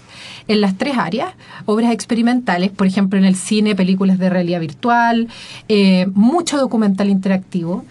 [0.47, 1.33] en las tres áreas,
[1.65, 5.29] obras experimentales, por ejemplo, en el cine, películas de realidad virtual,
[5.69, 7.85] eh, mucho documental interactivo.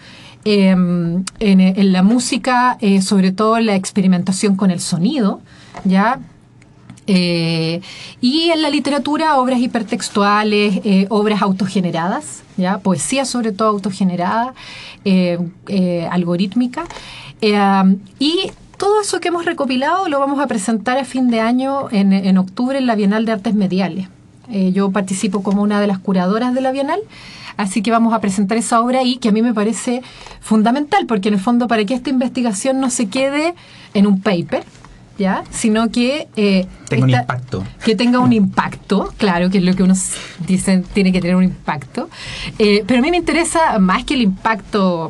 [0.44, 5.40] eh, en, en la música, eh, sobre todo la experimentación con el sonido,
[5.84, 6.20] ¿ya?
[7.06, 7.80] Eh,
[8.20, 12.78] y en la literatura, obras hipertextuales, eh, obras autogeneradas, ¿ya?
[12.78, 14.54] poesía sobre todo autogenerada,
[15.04, 15.38] eh,
[15.68, 16.84] eh, algorítmica.
[17.40, 17.58] Eh,
[18.18, 22.12] y todo eso que hemos recopilado lo vamos a presentar a fin de año, en,
[22.12, 24.08] en octubre, en la Bienal de Artes Mediales.
[24.50, 27.00] Eh, yo participo como una de las curadoras de la Bienal,
[27.56, 30.02] así que vamos a presentar esa obra ahí, que a mí me parece
[30.40, 33.54] fundamental, porque en el fondo para que esta investigación no se quede
[33.94, 34.64] en un paper,
[35.18, 35.44] ¿ya?
[35.50, 36.28] sino que...
[36.36, 37.64] eh, Tenga un impacto.
[37.84, 41.36] que tenga un impacto, claro, que es lo que uno s- dice, tiene que tener
[41.36, 42.08] un impacto.
[42.58, 45.08] Eh, pero a mí me interesa más que el impacto,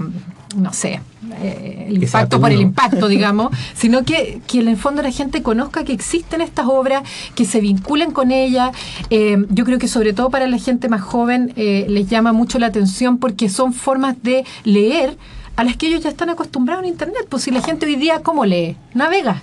[0.57, 1.01] no sé,
[1.43, 5.43] eh, el impacto por el impacto, digamos, sino que, que en el fondo la gente
[5.43, 7.03] conozca que existen estas obras,
[7.35, 8.71] que se vinculen con ellas.
[9.11, 12.59] Eh, yo creo que sobre todo para la gente más joven eh, les llama mucho
[12.59, 15.17] la atención porque son formas de leer
[15.57, 17.27] a las que ellos ya están acostumbrados en Internet.
[17.29, 18.77] Pues si la gente hoy día, ¿cómo lee?
[18.95, 19.43] Navega.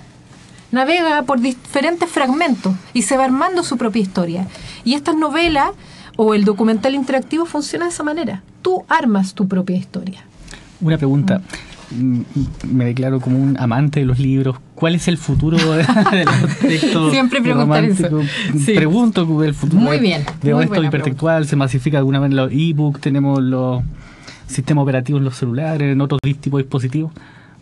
[0.72, 4.48] Navega por diferentes fragmentos y se va armando su propia historia.
[4.84, 5.72] Y estas novelas
[6.18, 8.44] o el documental interactivo funciona de esa manera.
[8.62, 10.24] Tú armas tu propia historia.
[10.82, 11.42] Una pregunta.
[11.92, 12.22] Mm,
[12.72, 14.58] Me declaro como un amante de los libros.
[14.76, 18.22] ¿Cuál es el futuro de, de los textos Siempre preguntan eso.
[18.58, 18.74] Sí.
[18.74, 19.82] Pregunto el futuro.
[19.82, 23.84] Muy bien, Veo muy esto hipertextual, se masifica de alguna manera los e-books, tenemos los
[24.48, 27.12] sistemas operativos en los celulares, en otros tipos de dispositivos.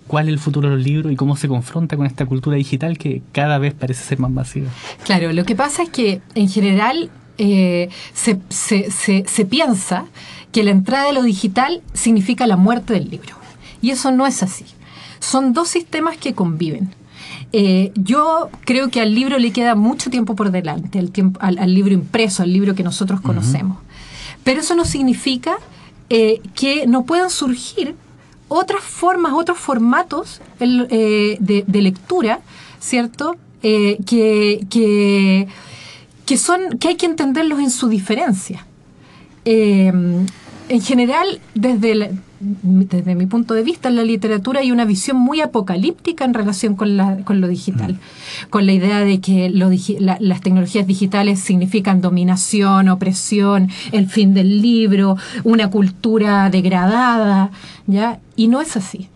[0.09, 2.97] ¿Cuál es el futuro de los libros y cómo se confronta con esta cultura digital
[2.97, 4.67] que cada vez parece ser más masiva?
[5.05, 10.05] Claro, lo que pasa es que en general eh, se, se- se- se piensa
[10.51, 13.35] que la entrada de lo digital significa la muerte del libro.
[13.81, 14.65] Y eso no es así.
[15.19, 16.89] Son dos sistemas que conviven.
[17.51, 21.59] Eh, yo creo que al libro le queda mucho tiempo por delante, al, tiempo, al,
[21.59, 23.77] al libro impreso, al libro que nosotros conocemos.
[24.43, 25.57] Pero eso no significa
[26.09, 27.95] eh, que no puedan surgir
[28.49, 32.41] otras formas, otros formatos el, eh, de, lectura,
[32.79, 33.37] ¿cierto?
[33.63, 34.65] Eh, que,
[36.25, 38.65] que, son, que hay que entenderlos en su diferencia.
[39.45, 39.91] Eh,
[40.69, 42.09] en general, desde, la-
[42.41, 46.75] desde mi punto de vista, en la literatura hay una visión muy apocalíptica en relación
[46.75, 47.97] con, la- con lo digital,
[48.49, 54.07] con la idea de que lo digi- la- las tecnologías digitales significan dominación, opresión, el
[54.07, 57.51] fin del libro, una cultura degradada,
[57.87, 58.19] ¿ya?
[58.37, 59.09] Y no es así.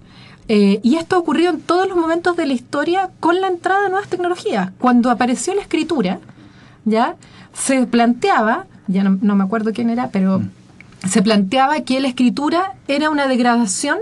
[0.49, 3.83] Eh, y esto ha ocurrido en todos los momentos de la historia con la entrada
[3.83, 4.71] de nuevas tecnologías.
[4.79, 6.19] Cuando apareció la escritura,
[6.83, 7.15] ¿ya?
[7.53, 10.41] Se planteaba, ya no, no me acuerdo quién era, pero
[11.07, 13.99] se planteaba que la escritura era una degradación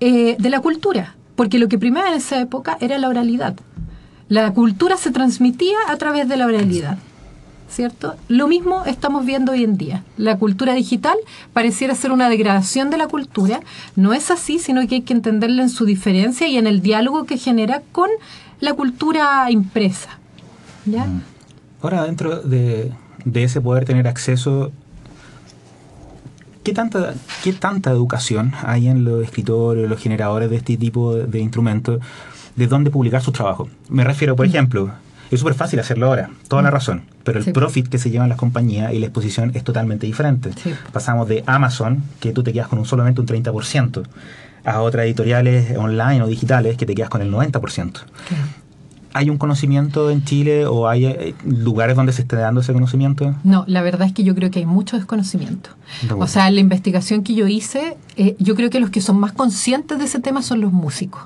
[0.00, 3.54] eh, de la cultura, porque lo que primaba en esa época era la oralidad.
[4.28, 6.98] La cultura se transmitía a través de la oralidad.
[7.68, 8.16] ¿Cierto?
[8.26, 10.02] Lo mismo estamos viendo hoy en día.
[10.16, 11.16] La cultura digital
[11.52, 13.60] pareciera ser una degradación de la cultura.
[13.94, 17.26] No es así, sino que hay que entenderla en su diferencia y en el diálogo
[17.26, 18.10] que genera con
[18.58, 20.18] la cultura impresa.
[20.84, 21.06] ¿Ya?
[21.80, 22.92] Ahora, dentro de,
[23.24, 24.72] de ese poder tener acceso,
[26.62, 31.26] ¿qué tanta, ¿qué tanta educación hay en los escritores, los generadores de este tipo de,
[31.26, 32.00] de instrumentos,
[32.56, 33.68] de dónde publicar sus trabajos?
[33.88, 34.90] Me refiero, por ejemplo,
[35.30, 37.52] es súper fácil hacerlo ahora, toda la razón, pero el Sí.
[37.52, 40.50] profit que se llevan las compañías y la exposición es totalmente diferente.
[40.62, 40.74] Sí.
[40.92, 44.02] Pasamos de Amazon, que tú te quedas con un solamente un 30%,
[44.64, 48.00] a otras editoriales online o digitales que te quedas con el 90%.
[49.12, 53.34] ¿Hay un conocimiento en Chile o hay eh, lugares donde se esté dando ese conocimiento?
[53.44, 55.70] No, la verdad es que yo creo que hay mucho desconocimiento.
[56.02, 56.14] De.
[56.14, 59.18] O sea, en la investigación que yo hice, eh, yo creo que los que son
[59.18, 61.22] más conscientes de ese tema son los músicos.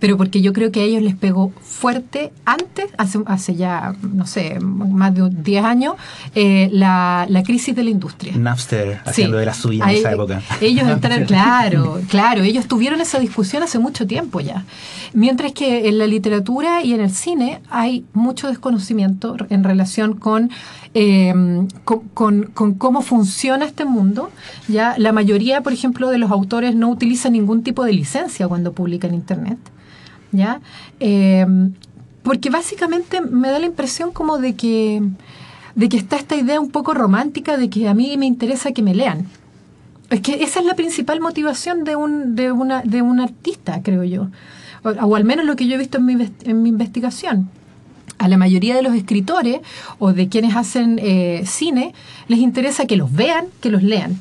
[0.00, 4.26] Pero porque yo creo que a ellos les pegó fuerte antes, hace, hace ya, no
[4.26, 5.94] sé, más de 10 años,
[6.34, 8.36] eh, la, la crisis de la industria.
[8.36, 9.40] Napster haciendo Sí.
[9.40, 10.42] de la suya en esa época.
[10.60, 14.64] Ellos entraron, claro, claro, ellos tuvieron esa discusión hace mucho tiempo ya.
[15.14, 20.50] Mientras que en la literatura y en el cine hay mucho desconocimiento en relación con,
[20.94, 21.32] eh,
[21.84, 24.30] con, con- con cómo funciona este mundo.
[24.68, 28.72] Ya la mayoría, por ejemplo, de los autores no utilizan ningún tipo de licencia cuando
[28.72, 29.58] publican en internet.
[30.32, 30.60] ¿Ya?
[31.00, 31.46] Eh,
[32.22, 35.02] porque básicamente me da la impresión como de que,
[35.74, 38.82] de que está esta idea un poco romántica de que a mí me interesa que
[38.82, 39.26] me lean.
[40.10, 44.04] Es que esa es la principal motivación de un, de una, de un artista, creo
[44.04, 44.28] yo.
[44.82, 47.48] O, al menos lo que yo he visto en mi, en mi investigación.
[48.18, 49.60] A la mayoría de los escritores
[49.98, 51.94] o de quienes hacen eh, cine
[52.26, 54.20] les interesa que los vean, que los lean.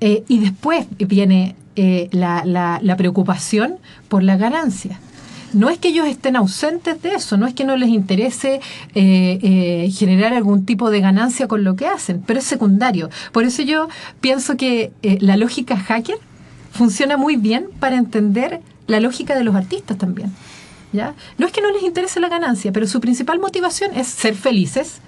[0.00, 3.76] Eh, y después viene eh, la, la- la preocupación
[4.08, 5.00] por la ganancia.
[5.52, 8.60] No es que ellos estén ausentes de eso, no es que no les interese
[8.94, 13.10] eh, eh, generar algún tipo de ganancia con lo que hacen, pero es secundario.
[13.32, 13.88] Por eso yo
[14.20, 16.18] pienso que eh, la lógica hacker
[16.72, 20.32] funciona muy bien para entender la lógica de los artistas también.
[20.92, 21.14] ¿ya?
[21.38, 25.00] No es que no les interese la ganancia, pero su principal motivación es ser felices,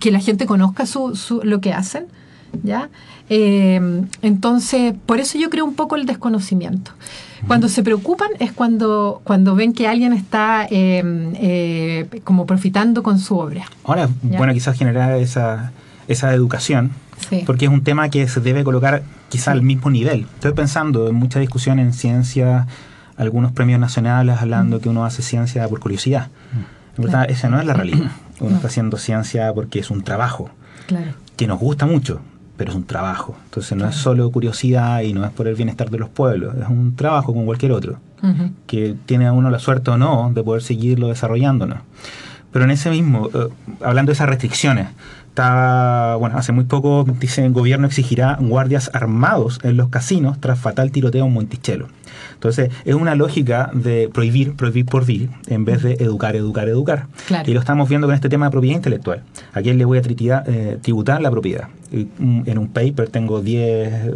[0.00, 2.06] que la gente conozca su, lo que hacen.
[2.64, 2.90] ¿ya?
[3.28, 6.90] Entonces, por eso yo creo un poco el desconocimiento.
[7.46, 11.02] Cuando se preocupan es cuando, cuando ven que alguien está eh,
[11.40, 13.64] eh, como profitando con su obra.
[13.84, 14.38] Ahora, Ya.
[14.38, 15.72] bueno, quizás generar esa,
[16.08, 16.90] esa educación,
[17.28, 17.42] Sí.
[17.46, 20.26] porque es un tema que se debe colocar quizás al mismo nivel.
[20.34, 22.66] Estoy pensando en mucha discusión en ciencia,
[23.16, 26.28] algunos premios nacionales hablando que uno hace ciencia por curiosidad.
[26.96, 27.32] En verdad, Claro.
[27.32, 28.10] esa no es la realidad.
[28.40, 28.56] Uno No.
[28.56, 30.50] está haciendo ciencia porque es un trabajo
[30.86, 31.12] Claro.
[31.36, 32.20] que nos gusta mucho,
[32.58, 33.34] pero es un trabajo.
[33.44, 36.68] Entonces no es solo curiosidad y no es por el bienestar de los pueblos, es
[36.68, 37.98] un trabajo como cualquier otro,
[38.66, 41.78] que tiene a uno la suerte o no de poder seguirlo desarrollándonos.
[42.52, 43.48] Pero en ese mismo, eh,
[43.82, 44.88] hablando de esas restricciones,
[45.28, 50.58] está, bueno, hace muy poco dice el gobierno exigirá guardias armados en los casinos tras
[50.58, 51.86] fatal tiroteo en Monticello.
[52.34, 57.06] Entonces, es una lógica de prohibir, prohibir por vivir, en vez de educar, educar, educar.
[57.26, 57.50] Claro.
[57.50, 59.22] Y lo estamos viendo con este tema de propiedad intelectual.
[59.52, 60.02] ¿A quién le voy a
[60.46, 61.68] eh, tributar la propiedad?
[62.18, 64.12] Mm, En un paper tengo 10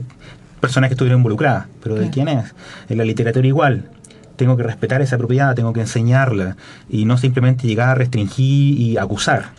[0.60, 2.12] personas que estuvieron involucradas, pero ¿de Claro.
[2.14, 2.54] quién es?
[2.88, 3.90] En la literatura igual.
[4.36, 6.56] Tengo que respetar esa propiedad, tengo que enseñarla
[6.88, 9.50] y no simplemente llegar a restringir y acusar.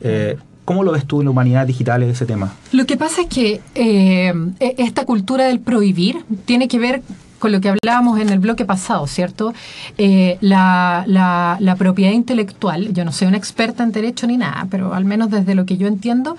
[0.00, 2.52] Eh, ¿Cómo lo ves tú en la humanidad digital ese tema?
[2.72, 7.02] Lo que pasa es que eh, e- esta cultura del prohibir tiene que ver
[7.38, 9.52] con lo que hablábamos en el bloque pasado, ¿cierto?
[9.98, 14.66] Eh, la, la- la propiedad intelectual, yo no soy una experta en derecho ni nada,
[14.70, 16.36] pero al menos desde lo que yo entiendo,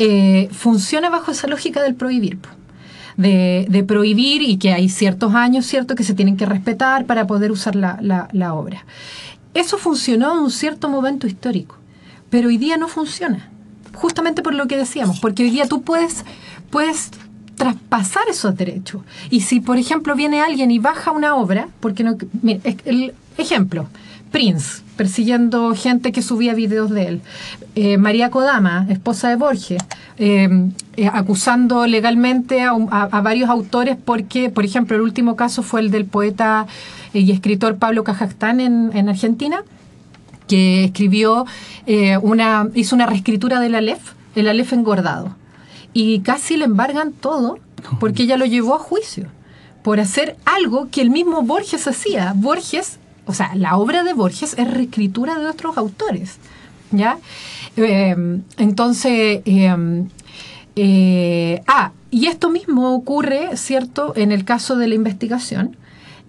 [0.00, 2.38] eh, funciona bajo esa lógica del prohibir.
[3.18, 7.50] De, prohibir y que hay ciertos años, ¿cierto?, que se tienen que respetar para poder
[7.52, 8.86] usar la, la- la obra.
[9.54, 11.76] Eso funcionó en un cierto momento histórico,
[12.30, 13.50] pero hoy día no funciona
[13.94, 16.24] justamente por lo que decíamos, porque hoy día tú puedes,
[16.70, 17.10] puedes
[17.56, 19.02] traspasar esos derechos.
[19.30, 23.88] Y si, por ejemplo, viene alguien y baja una obra, porque no, mire, el ejemplo,
[24.30, 27.20] Prince, persiguiendo gente que subía videos de él.
[27.74, 29.82] Eh, María Kodama, esposa de Borges,
[30.18, 30.48] eh,
[30.96, 35.62] eh, acusando legalmente a, un- a- a varios autores porque, por ejemplo, el último caso
[35.62, 36.66] fue el del poeta
[37.12, 39.62] y escritor Pablo Cajastán en, en Argentina,
[40.46, 41.44] que escribió
[42.22, 45.34] una, hizo una reescritura del Aleph, el Aleph engordado.
[45.94, 47.58] Y casi le embargan todo
[48.00, 49.26] porque ella lo llevó a juicio
[49.82, 52.32] por hacer algo que el mismo Borges hacía.
[52.36, 52.98] Borges,
[53.28, 56.38] o sea, la obra de Borges es reescritura de otros autores.
[56.90, 57.18] ¿Ya?
[57.76, 58.16] Eh,
[58.56, 60.04] entonces, eh,
[60.74, 65.76] eh, ah, y esto mismo ocurre, ¿cierto?, en el caso de la investigación,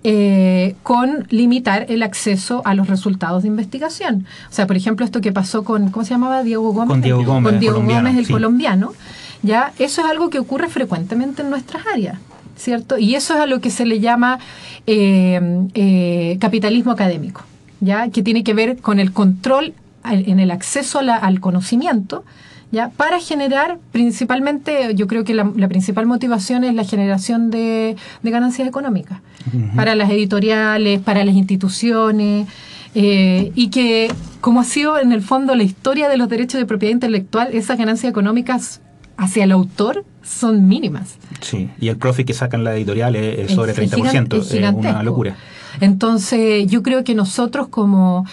[0.03, 4.25] eh, con limitar el acceso a los resultados de investigación.
[4.49, 6.43] O sea, por ejemplo, esto que pasó con, ¿cómo se llamaba?
[6.43, 6.89] Diego Gómez.
[6.89, 8.33] Con Diego Gómez, Con Diego Gómez, el sí.
[8.33, 8.93] colombiano.
[9.41, 9.73] ¿ya?
[9.79, 12.17] Eso es algo que ocurre frecuentemente en nuestras áreas.
[12.59, 12.97] ¿Cierto?
[12.97, 14.37] Y eso es a lo que se le llama
[14.85, 15.39] eh,
[15.75, 17.41] eh, capitalismo académico,
[17.79, 18.09] ¿ya?
[18.09, 22.25] Que tiene que ver con el control al- en el acceso a la- al conocimiento,
[22.73, 22.89] ¿ya?
[22.89, 28.29] Para generar, principalmente, yo creo que la, la principal motivación es la generación de, de
[28.31, 29.19] ganancias económicas
[29.77, 32.45] para las editoriales, para las instituciones,
[32.93, 36.65] eh, y que, como ha sido en el fondo la historia de los derechos de
[36.65, 38.81] propiedad intelectual, esas ganancias económicas
[39.19, 41.15] hacia el autor son mínimas.
[41.41, 44.51] Sí, y el profit que sacan la editorial es, es sobre Es 30%, gigan- es
[44.53, 45.35] es una locura.
[45.81, 48.25] Entonces, yo creo que nosotros como,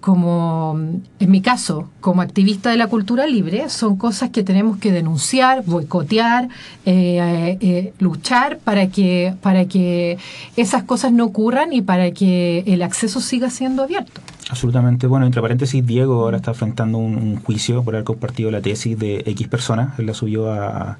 [0.00, 0.78] como,
[1.18, 5.64] en mi caso, como activista de la cultura libre, son cosas que tenemos que denunciar,
[5.66, 6.48] boicotear,
[6.84, 10.16] eh, eh, luchar para que, para que
[10.56, 14.20] esas cosas no ocurran y para que el acceso siga siendo abierto.
[14.50, 15.06] Absolutamente.
[15.08, 18.98] Bueno, entre paréntesis, Diego ahora está enfrentando un, un juicio por haber compartido la tesis
[18.98, 19.98] de X personas.
[19.98, 20.98] Él la subió a,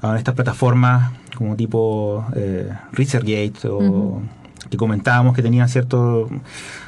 [0.00, 4.22] a estas plataformas como tipo eh, ResearchGate o Ujú.
[4.70, 6.30] que comentábamos que tenían ciertos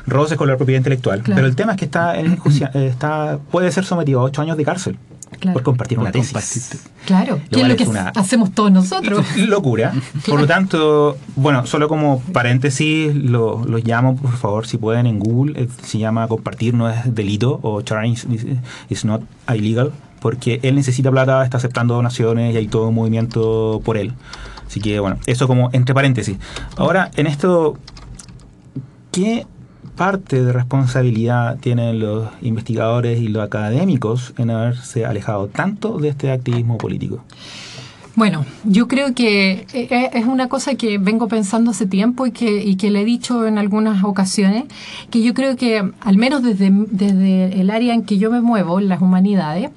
[0.06, 1.20] roces con la propiedad intelectual.
[1.22, 1.36] Claro.
[1.36, 4.56] Pero el tema es que está, en eh, está puede ser sometido a ocho años
[4.56, 4.98] de cárcel
[5.38, 5.54] Claro.
[5.54, 6.80] por compartir Por una tesis.
[7.06, 9.24] Claro, que es cual lo es que una- hacemos todos nosotros.
[9.36, 9.92] Locura.
[10.26, 15.18] Por lo tanto, bueno, solo como paréntesis, lo- los llamo, por favor, si pueden, en
[15.18, 15.60] Google.
[15.62, 18.26] eh, Se llama compartir no es delito o sharing is,
[18.88, 19.22] is not
[19.54, 24.12] illegal, porque él necesita plata, está aceptando donaciones y hay todo un movimiento por él.
[24.66, 26.36] Así que, bueno, eso como entre paréntesis.
[26.76, 27.76] Ahora, en esto,
[29.12, 29.46] ¿qué
[29.96, 36.30] parte de responsabilidad tienen los investigadores y los académicos en haberse alejado tanto de este
[36.32, 37.24] activismo político?
[38.16, 42.30] Bueno, yo creo que eh, eh, es una cosa que vengo pensando hace tiempo y
[42.30, 44.64] que, y que le he dicho en algunas ocasiones,
[45.10, 48.78] que yo creo que al menos desde, desde el área en que yo me muevo,
[48.78, 49.70] las humanidades,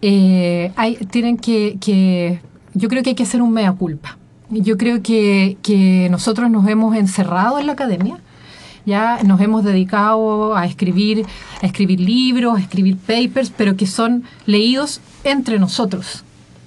[0.00, 2.40] eh, hay, tienen que, que,
[2.72, 4.16] yo creo que hay que hacer un mea culpa.
[4.48, 8.18] Yo creo que, que nosotros nos hemos encerrado en la academia,
[8.86, 11.24] ya nos hemos dedicado a escribir,
[11.62, 16.24] a escribir libros, a escribir papers, pero que son leídos entre nosotros,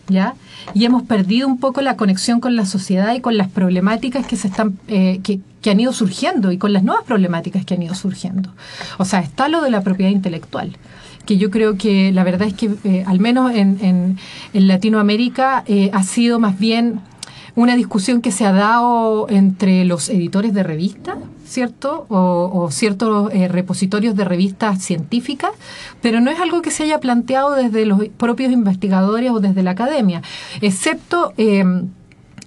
[0.08, 0.36] ¿ya?
[0.74, 4.36] Y hemos perdido un poco la conexión con la sociedad y con las problemáticas que
[4.38, 7.82] se están, eh, que, que han ido surgiendo y con las nuevas problemáticas que han
[7.82, 8.52] ido surgiendo.
[9.00, 10.78] O sea, está lo de la propiedad intelectual
[11.26, 14.18] que yo creo que la verdad es que eh, al menos en,
[14.54, 17.00] en- Latinoamérica eh, ha sido más bien
[17.56, 21.18] una discusión que se ha dado entre los editores de revistas,
[21.52, 22.06] ¿cierto?
[22.10, 25.52] O, ciertos eh, repositorios de revistas científicas,
[26.02, 29.72] pero no es algo que se haya planteado desde los propios investigadores o desde la
[29.72, 30.22] academia,
[30.62, 31.34] excepto...
[31.38, 31.64] eh,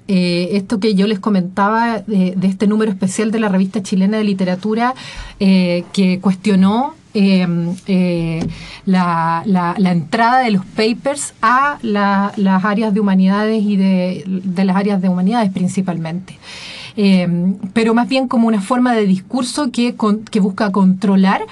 [0.06, 4.24] eh, esto que yo les comentaba de, este número especial de la revista chilena de
[4.24, 4.92] literatura
[5.40, 7.46] eh, que cuestionó eh,
[7.86, 8.46] eh,
[8.86, 14.24] la, la, la, entrada de los papers a la, las áreas de humanidades y de,
[14.64, 16.38] las áreas de humanidades principalmente.
[16.96, 17.28] Eh,
[17.72, 19.94] pero más bien como una forma de discurso que,
[20.40, 21.42] busca controlar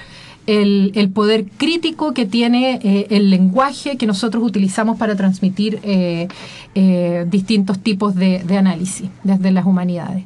[0.47, 6.27] el, poder crítico que tiene eh, el lenguaje que nosotros utilizamos para transmitir eh,
[6.75, 10.25] eh, distintos tipos de, análisis desde las humanidades.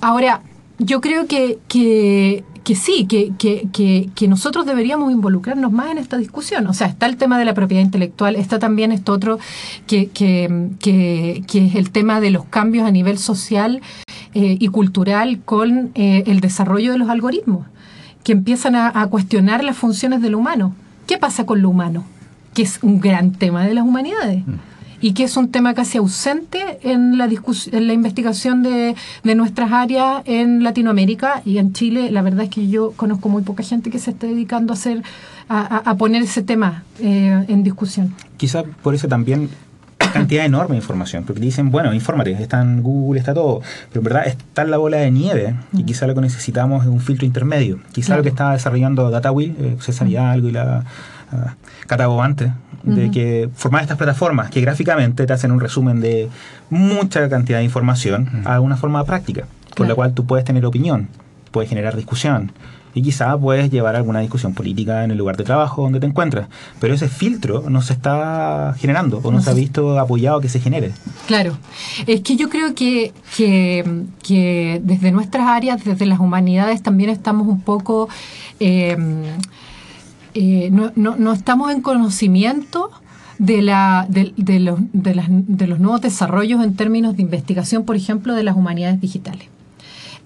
[0.00, 0.42] ahora,
[0.78, 6.66] yo creo que, que sí, que, que, que, nosotros deberíamos involucrarnos más en esta discusión.
[6.66, 9.38] O sea, está el tema de la propiedad intelectual, está también esto otro
[9.86, 13.82] que, es el tema de los cambios a nivel social
[14.34, 17.68] y cultural con el desarrollo de los algoritmos
[18.24, 20.74] que empiezan a, a, cuestionar las funciones del humano.
[21.06, 22.02] ¿Qué pasa con lo humano?
[22.52, 24.44] Que es un gran tema de las humanidades.
[24.44, 24.54] Mm.
[25.00, 28.94] Y que es un tema casi ausente en la, en la investigación de,
[29.24, 32.10] de, nuestras áreas en Latinoamérica y en Chile.
[32.10, 35.02] La verdad es que yo conozco muy poca gente que se esté dedicando a hacer
[35.48, 38.14] a, a poner ese tema eh, en discusión.
[38.36, 39.48] Quizá por eso también
[40.12, 44.04] cantidad enorme de información, porque dicen, bueno, infórmate, está en Google, está todo, pero en
[44.04, 47.26] verdad está en la bola de nieve y quizá lo que necesitamos es un filtro
[47.26, 47.80] intermedio.
[47.92, 48.20] Quizá claro.
[48.20, 50.84] lo que está desarrollando DataWheel, eh, César Hidalgo y la
[51.86, 52.52] Catago antes,
[52.82, 56.28] de que formar estas plataformas que gráficamente te hacen un resumen de
[56.70, 59.88] mucha cantidad de información a una forma práctica, por claro.
[59.88, 61.08] la cual tú puedes tener opinión,
[61.50, 62.52] puedes generar discusión,
[62.96, 66.48] y quizá puedes llevar alguna discusión política en el lugar de trabajo donde te encuentras.
[66.80, 70.48] Pero ese filtro no se está generando o no, no se ha visto apoyado que
[70.48, 70.92] se genere.
[71.26, 71.58] Claro,
[72.06, 73.84] es que yo creo que, que,
[74.22, 78.08] que desde nuestras áreas, desde las humanidades, también estamos un poco...
[78.60, 78.96] Eh,
[80.36, 82.90] eh, no, no, estamos en conocimiento
[83.38, 88.42] de, la, de, los, de los nuevos desarrollos en términos de investigación, por ejemplo, de
[88.44, 89.48] las humanidades digitales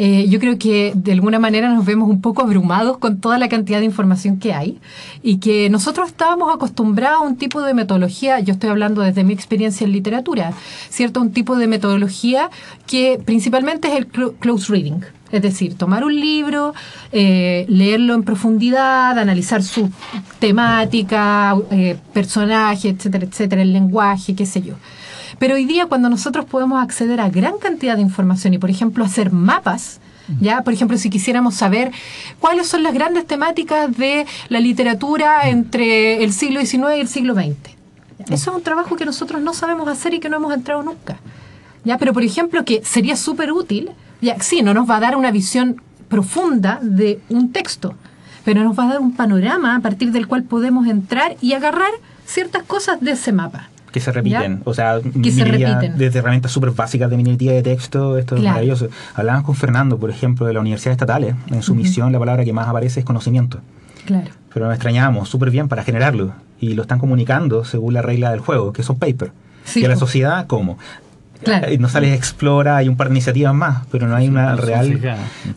[0.03, 3.51] eh, yo creo que de alguna manera nos vemos un poco abrumados con toda la
[3.51, 4.79] cantidad de información que hay
[5.23, 9.35] y que nosotros estábamos acostumbrados a un tipo de metodología, yo estoy hablando desde mi
[9.35, 10.55] experiencia en literatura,
[10.89, 11.21] ¿cierto?
[11.21, 12.49] Un tipo de metodología
[12.87, 15.03] que principalmente es el close reading.
[15.33, 16.75] Es decir, tomar un libro,
[17.13, 19.91] eh, leerlo en profundidad, analizar su
[20.39, 24.75] temática, eh, personaje, etcétera, etcétera, el lenguaje, qué sé yo.
[25.39, 29.05] Pero hoy día cuando nosotros podemos acceder a gran cantidad de información y, por ejemplo,
[29.05, 30.01] hacer mapas,
[30.41, 31.91] ya, por ejemplo, si quisiéramos saber
[32.39, 37.35] cuáles son las grandes temáticas de la literatura entre el siglo XIX y el siglo
[37.35, 37.57] XX.
[38.29, 41.19] Eso es un trabajo que nosotros no sabemos hacer y que no hemos entrado nunca.
[41.85, 43.91] Ya, pero por ejemplo, que sería súper útil,
[44.21, 47.95] ya, sí, no nos va a dar una visión profunda de un texto,
[48.45, 51.91] pero nos va a dar un panorama a partir del cual podemos entrar y agarrar
[52.27, 54.59] ciertas cosas de ese mapa que se repiten.
[54.59, 54.63] ¿Ya?
[54.65, 55.97] O sea, que se repiten.
[55.99, 58.55] desde herramientas súper básicas de minería de texto, esto es claro.
[58.55, 58.89] maravilloso.
[59.15, 61.35] Hablábamos con Fernando, por ejemplo, de la Universidad Estatales.
[61.51, 61.79] En su uh -huh.
[61.79, 63.61] misión, la palabra que más aparece es conocimiento.
[64.07, 64.31] Claro.
[64.53, 66.33] Pero nos extrañamos súper bien para generarlo.
[66.61, 69.33] Y lo están comunicando según la regla del juego, que son paper.
[69.65, 70.79] Sí, y a la sociedad, ¿cómo?
[71.43, 71.69] Claro.
[71.79, 75.01] No sales Explora, hay un par de iniciativas más, pero no hay una real,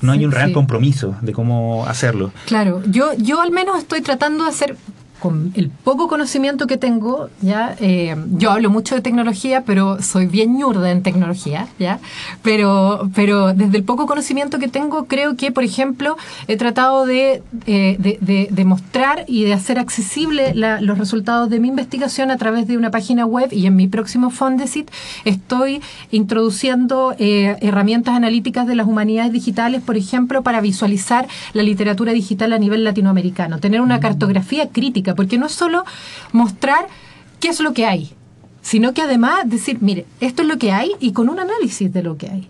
[0.01, 2.31] no hay un real compromiso de cómo hacerlo.
[2.45, 4.77] Claro, yo, yo al menos estoy tratando de hacer
[5.19, 10.25] con el poco conocimiento que tengo, ya eh, yo hablo mucho de tecnología, pero soy
[10.25, 11.99] bien ñurda en tecnología, ya,
[12.41, 17.41] pero, pero desde el poco conocimiento que tengo, creo que, por ejemplo, he tratado de,
[17.65, 22.31] eh, de, de, de mostrar y de hacer accesible la, los resultados de mi investigación
[22.31, 24.89] a través de una página web y en mi próximo Fondesit
[25.25, 32.13] estoy introduciendo eh, herramientas analíticas de las humanidades digitales, por ejemplo, para visualizar la literatura
[32.13, 35.83] digital a nivel latinoamericano, tener una cartografía crítica porque no es solo
[36.31, 36.87] mostrar
[37.39, 38.13] qué es lo que hay,
[38.61, 42.03] sino que además decir, mire, esto es lo que hay y con un análisis de
[42.03, 42.49] lo que hay.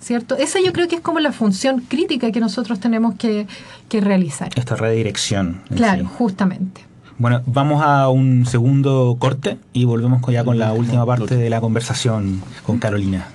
[0.00, 0.36] ¿Cierto?
[0.36, 3.46] Esa yo creo que es como la función crítica que nosotros tenemos que,
[3.88, 4.50] que realizar.
[4.54, 5.62] Esta redirección.
[5.74, 6.10] Claro, sí.
[6.18, 6.82] justamente.
[7.16, 11.60] Bueno, vamos a un segundo corte y volvemos ya con la última parte de la
[11.60, 13.28] conversación con Carolina.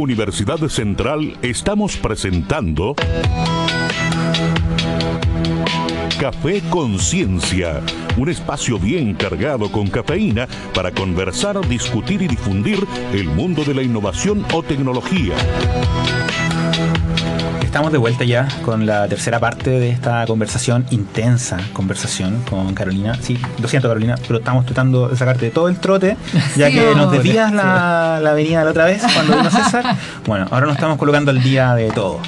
[0.00, 2.94] Universidad Central estamos presentando
[6.18, 7.82] Café Conciencia,
[8.16, 12.78] un espacio bien cargado con cafeína para conversar, discutir y difundir
[13.12, 15.34] el mundo de la innovación o tecnología.
[17.70, 23.16] Estamos de vuelta ya con la tercera parte de esta conversación, intensa conversación con Carolina.
[23.22, 26.16] Sí, lo siento Carolina, pero estamos tratando de sacarte de todo el trote,
[26.56, 29.84] ya Sí, que nos desvías la, la avenida la otra vez cuando vino César.
[30.26, 32.18] Bueno, ahora nos estamos colocando al día de todo.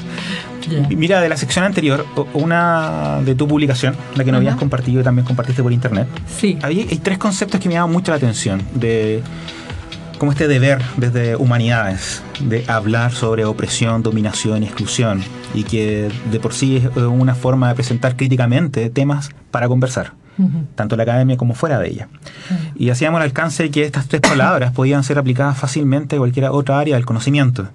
[0.90, 5.05] Mira, de la sección anterior, una de tu publicación, la que nos habías compartido y
[5.05, 6.07] también compartiste por internet,
[6.38, 6.57] Sí.
[6.62, 9.22] había, hay tres conceptos que me llaman mucho la atención de
[10.22, 15.20] como este deber desde humanidades de hablar sobre opresión, dominación y exclusión
[15.52, 20.12] y que de por sí es eh, una forma de presentar críticamente temas para conversar,
[20.76, 22.08] tanto en la academia como fuera de ella.
[22.76, 26.44] Y hacíamos el alcance de que estas tres palabras podían ser aplicadas fácilmente a cualquier
[26.50, 27.70] otra área del conocimiento.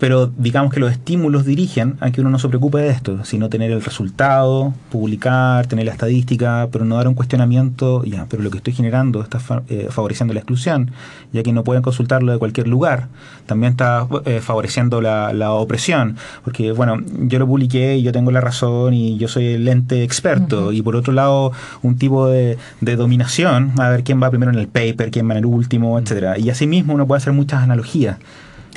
[0.00, 3.50] Pero digamos que los estímulos dirigen a que uno no se preocupe de esto, sino
[3.50, 8.50] tener el resultado, publicar, tener la estadística, pero no dar un cuestionamiento, ya, pero lo
[8.50, 10.90] que estoy generando está fa- eh, favoreciendo la exclusión,
[11.34, 13.08] ya que no pueden consultarlo de cualquier lugar.
[13.44, 16.96] También está eh, favoreciendo la, la opresión, porque bueno,
[17.28, 20.80] yo lo publiqué y yo tengo la razón y yo soy el ente experto, y
[20.80, 24.66] por otro lado, un tipo de, de dominación, a ver quién va primero en el
[24.68, 28.16] paper, quién va en el último, etcétera Y asimismo uno puede hacer muchas analogías.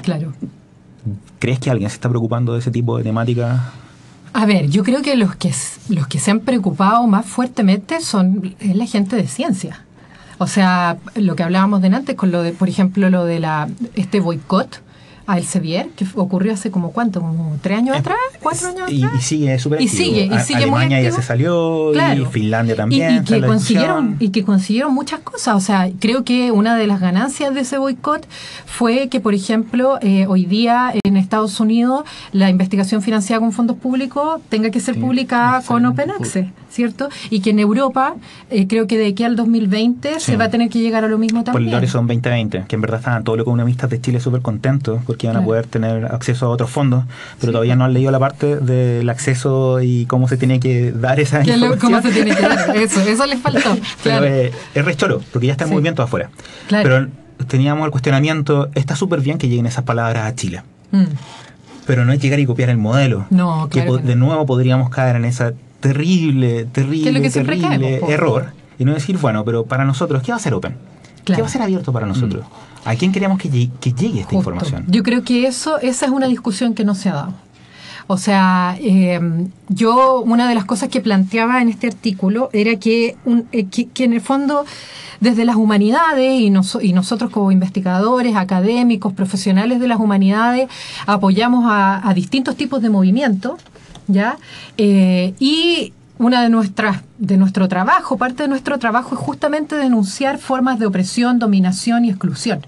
[0.03, 0.34] Claro.
[1.39, 3.74] ¿Crees que alguien se está preocupando de ese tipo de temática?
[4.34, 5.54] A ver, yo creo que los que
[5.89, 9.86] los que se han preocupado más fuertemente son es la gente de ciencia.
[10.39, 13.70] O sea, lo que hablábamos de antes con lo de, por ejemplo, lo de la
[13.95, 14.82] este boicot
[15.26, 19.19] a Elsevier, que ocurrió hace como cuánto, como tres años atrás, cuatro años y, atrás.
[19.19, 20.03] y sigue súper Y activo.
[20.03, 22.24] sigue, y sigue muy Alemania ya se salió Claro.
[22.24, 23.15] y Finlandia Y- también.
[23.15, 25.55] Y, que consiguieron, y que consiguieron muchas cosas.
[25.55, 28.28] O sea, creo que una de las ganancias de ese boicot
[28.65, 33.78] fue que, por ejemplo, eh, hoy día en Estados Unidos la investigación financiada con fondos
[33.78, 35.84] públicos tenga que ser Sí, publicada con.
[35.86, 37.09] Open Access, ¿cierto?
[37.30, 38.15] Y que en Europa,
[38.49, 40.32] eh, creo que de aquí al 2020 Sí.
[40.32, 41.76] se va a tener que llegar a lo mismo Por el también.
[41.76, 45.32] Horizon 2020, que en verdad estaban todos los economistas de Chile súper contentos porque a
[45.32, 45.45] Claro.
[45.45, 47.03] poder tener acceso a otros fondos,
[47.39, 51.20] pero todavía no han leído la parte del acceso y cómo se tiene que dar
[51.20, 51.80] esa Que información.
[51.80, 52.76] ¿Cómo se tiene que dar?
[52.78, 53.76] Eso, eso les faltó.
[54.03, 54.26] Pero Claro.
[54.26, 55.74] eh, es re choro, porque ya está el Sí.
[55.74, 56.30] movimiento afuera.
[56.68, 56.84] Claro.
[56.84, 60.61] Pero teníamos el cuestionamiento, está súper bien que lleguen esas palabras a Chile,
[60.91, 61.03] Mm.
[61.86, 63.26] pero no es llegar y copiar el modelo.
[63.30, 64.07] No, que claro po- que no.
[64.09, 67.68] de nuevo podríamos caer en esa terrible, terrible, Que lo que terrible
[67.99, 68.45] caemos, error.
[68.80, 70.74] Y no decir, bueno, pero para nosotros, ¿qué va a ser Open?
[71.18, 71.43] ¿Qué Claro.
[71.43, 72.45] va a ser abierto para nosotros?
[72.86, 74.36] ¿A quién queremos que llegue, que llegue esta Justo.
[74.52, 74.86] información?
[74.88, 77.34] Yo creo que eso, esa es una discusión que no se ha dado.
[78.08, 79.20] O sea, eh,
[79.70, 83.88] yo una de las cosas que planteaba en este artículo era que, un- eh, que,
[83.88, 84.66] que en el fondo
[85.22, 90.68] desde las humanidades y, noso- y nosotros como investigadores, académicos, profesionales de las humanidades,
[91.06, 93.62] apoyamos a, a distintos tipos de movimientos,
[94.10, 94.36] ¿ya?
[94.78, 100.40] Eh, y una de nuestras de nuestro trabajo, parte de nuestro trabajo es justamente denunciar
[100.40, 102.66] formas de opresión, dominación y exclusión.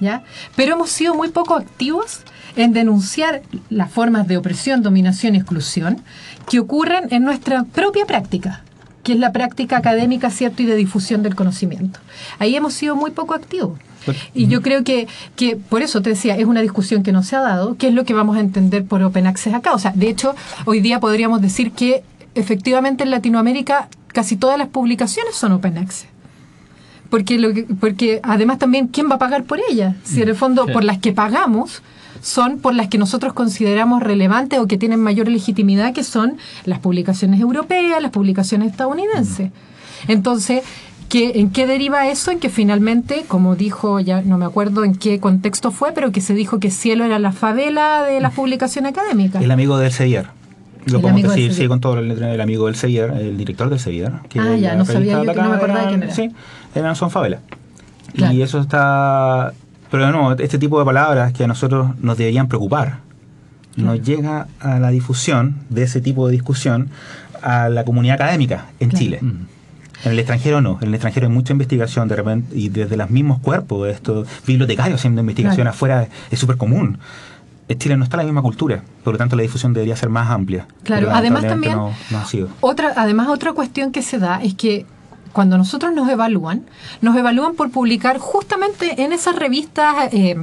[0.00, 0.22] ¿Ya?
[0.56, 2.20] Pero hemos sido muy poco activos
[2.56, 6.02] en denunciar las formas de opresión, dominación y exclusión
[6.48, 8.62] que ocurren en nuestra propia práctica,
[9.02, 10.62] que es la práctica académica, ¿cierto?
[10.62, 12.00] Y de difusión del conocimiento.
[12.38, 13.78] Ahí hemos sido muy poco activos.
[14.32, 17.36] Y yo creo que, que, por eso te decía, es una discusión que no se
[17.36, 19.74] ha dado, que es lo que vamos a entender por Open Access acá.
[19.74, 20.34] O sea, de hecho,
[20.64, 22.02] hoy día podríamos decir que
[22.34, 26.08] efectivamente en Latinoamérica casi todas las publicaciones son Open Access.
[27.10, 29.96] Porque, lo que- porque además también, ¿quién va a pagar por ellas?
[30.04, 30.72] Si en el fondo, Sí.
[30.72, 31.82] por las que pagamos,
[32.20, 36.80] son por las que nosotros consideramos relevantes o que tienen mayor legitimidad, que son las
[36.80, 39.52] publicaciones europeas, las publicaciones estadounidenses.
[40.08, 40.62] Entonces,
[41.08, 42.30] ¿qué, ¿en qué deriva eso?
[42.30, 46.20] En que finalmente, como dijo, ya no me acuerdo en qué contexto fue, pero que
[46.20, 49.40] se dijo que Cielo era la favela de la publicación académica.
[49.40, 50.26] El amigo del Sevier.
[50.92, 53.78] Lo podemos del decir, sí, con todo el, el amigo del Sevier, el director del
[53.78, 54.12] Sevier.
[54.28, 56.14] que Ah, ya, la no sabía yo que no me de acordaba eran- quién era.
[56.14, 56.30] Sí,
[56.74, 57.40] eran son favela.
[58.14, 58.32] Claro.
[58.34, 59.52] Y eso está...
[59.90, 62.98] Pero no, este tipo de palabras que a nosotros nos deberían preocupar,
[63.76, 66.88] nos llega a la difusión de ese tipo de discusión
[67.42, 69.04] a la comunidad académica en Claro.
[69.04, 69.18] Chile.
[70.04, 73.10] En el extranjero no, en el extranjero hay mucha investigación de repente y desde los
[73.10, 75.70] mismos cuerpos, estos bibliotecarios haciendo investigación Claro.
[75.70, 76.98] afuera es súper común.
[77.68, 80.30] En Chile no está la misma cultura, por lo tanto la difusión debería ser más
[80.30, 80.66] amplia.
[80.84, 82.48] Claro, pero además también- No, no ha sido.
[82.60, 84.86] Otra, además, otra cuestión que se da es que
[85.32, 86.64] cuando nosotros nos evalúan,
[87.02, 90.36] nos evalúan por publicar justamente en esas revistas eh,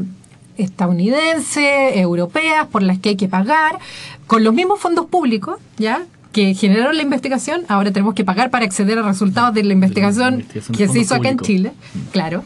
[0.58, 3.80] estadounidenses, europeas, por las que hay que pagar,
[4.28, 6.04] con los mismos fondos públicos, ¿ya?
[6.32, 10.44] que generaron la investigación, ahora tenemos que pagar para acceder a resultados de la investigación
[10.76, 11.40] que se hizo acá en.
[11.40, 11.72] Chile,
[12.12, 12.44] claro.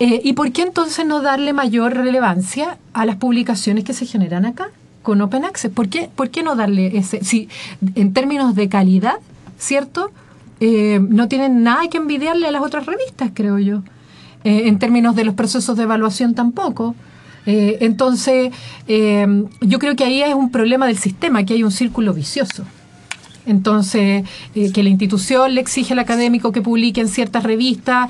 [0.00, 4.44] Eh, ¿Y por qué entonces no darle mayor relevancia a las publicaciones que se generan
[4.44, 4.68] acá
[5.02, 5.70] con Open Access?
[5.70, 7.22] ¿Por qué, por qué no darle ese?
[7.22, 7.48] Si
[7.94, 9.16] en términos de calidad,
[9.56, 10.10] ¿cierto?
[10.58, 13.82] Eh, no tienen nada que envidiarle a las otras revistas, creo yo.
[14.42, 16.94] Eh, en términos de los procesos de evaluación tampoco.
[17.46, 18.52] Entonces,
[18.86, 22.64] yo creo que ahí es un problema del sistema, que hay un círculo vicioso.
[23.44, 24.24] Entonces,
[24.54, 28.08] que la institución le exige al académico que publique en ciertas revistas,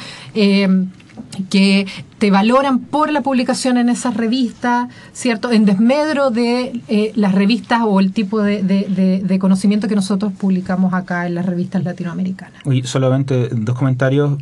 [1.51, 1.87] que
[2.19, 5.53] te valoran por la publicación en esas revistas, ¿cierto?
[5.53, 9.95] En desmedro de eh, las revistas o el tipo de, de- de- de conocimiento que
[9.97, 12.61] nosotros publicamos acá en las revistas latinoamericanas.
[12.65, 14.39] Oye, solamente dos comentarios.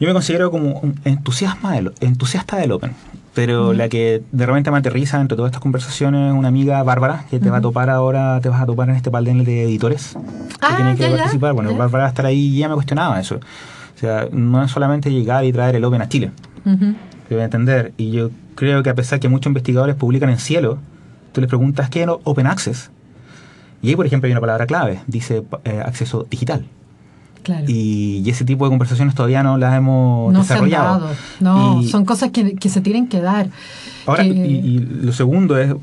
[0.00, 2.92] Yo me considero como un entusiasma del, entusiasta del Open,
[3.32, 7.24] pero la que de repente me aterriza entre todas estas conversaciones es una amiga Bárbara,
[7.30, 10.14] que te va a topar ahora, te vas a topar en este panel de editores
[10.14, 11.52] que Ah, tienen que ya, participar.
[11.52, 11.76] Bueno, ya.
[11.78, 13.38] Bárbara va a estar ahí y ya me cuestionaba eso.
[14.04, 16.30] Sea, no es solamente llegar y traer el Open a Chile,
[16.66, 16.94] Ujú.
[17.30, 17.92] debe entender.
[17.96, 20.78] Y yo creo que a pesar que muchos investigadores publican en cielo,
[21.32, 22.90] tú les preguntas qué es Open Access.
[23.82, 26.64] Y ahí, por ejemplo, hay una palabra clave, dice eh, acceso digital.
[27.42, 27.64] Claro.
[27.68, 31.00] Y, y ese tipo de conversaciones todavía no las hemos no se han desarrollado.
[31.06, 31.14] dado.
[31.40, 33.48] No, Y son cosas que, que se tienen que dar.
[34.06, 35.74] ahora, que- y, y lo segundo es,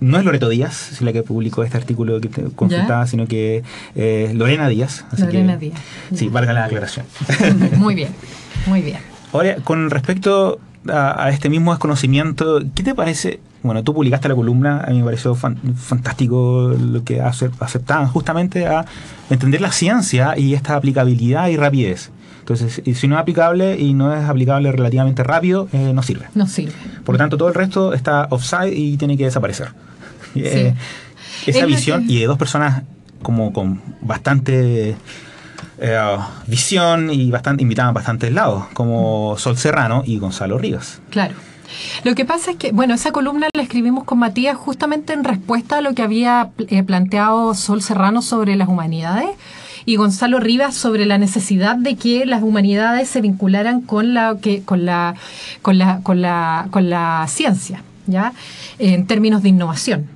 [0.00, 3.62] no es Loreto Díaz, la que publicó este artículo que te consultaba, sino que
[3.94, 5.04] eh, Lorena Díaz.
[5.10, 5.80] así Lorena que- Díaz.
[6.14, 6.30] Sí, Ya.
[6.32, 7.06] valga la aclaración.
[7.76, 8.08] Muy bien,
[8.66, 8.98] muy bien.
[9.32, 13.40] Ahora, con respecto a, a este mismo desconocimiento, ¿qué te parece?
[13.62, 18.06] Bueno, tú publicaste la columna, a mí me pareció fan- fantástico lo que acep- aceptaban
[18.06, 18.84] justamente a
[19.30, 22.10] entender la ciencia y esta aplicabilidad y rapidez.
[22.40, 26.26] Entonces, si no es aplicable y no es aplicable relativamente rápido, eh, no sirve.
[26.34, 26.72] No sirve.
[27.04, 29.68] Por lo tanto, todo el resto está offside y tiene que desaparecer.
[30.44, 30.74] Eh,
[31.46, 32.82] esa Es visión que- y de dos personas
[33.22, 34.96] como con bastante
[35.80, 36.16] eh,
[36.46, 41.00] visión y bastante invitaban bastantes lados, como Sol Serrano y Gonzalo Rivas.
[41.10, 41.34] Claro.
[42.02, 45.78] Lo que pasa es que, bueno, esa columna la escribimos con Matías justamente en respuesta
[45.78, 49.28] a lo que había eh, planteado Sol Serrano sobre las humanidades
[49.84, 54.62] y Gonzalo Rivas sobre la necesidad de que las humanidades se vincularan con la que
[54.62, 55.14] con la
[55.62, 58.32] con la con la con la ciencia, ¿ya?
[58.78, 60.06] En términos de innovación.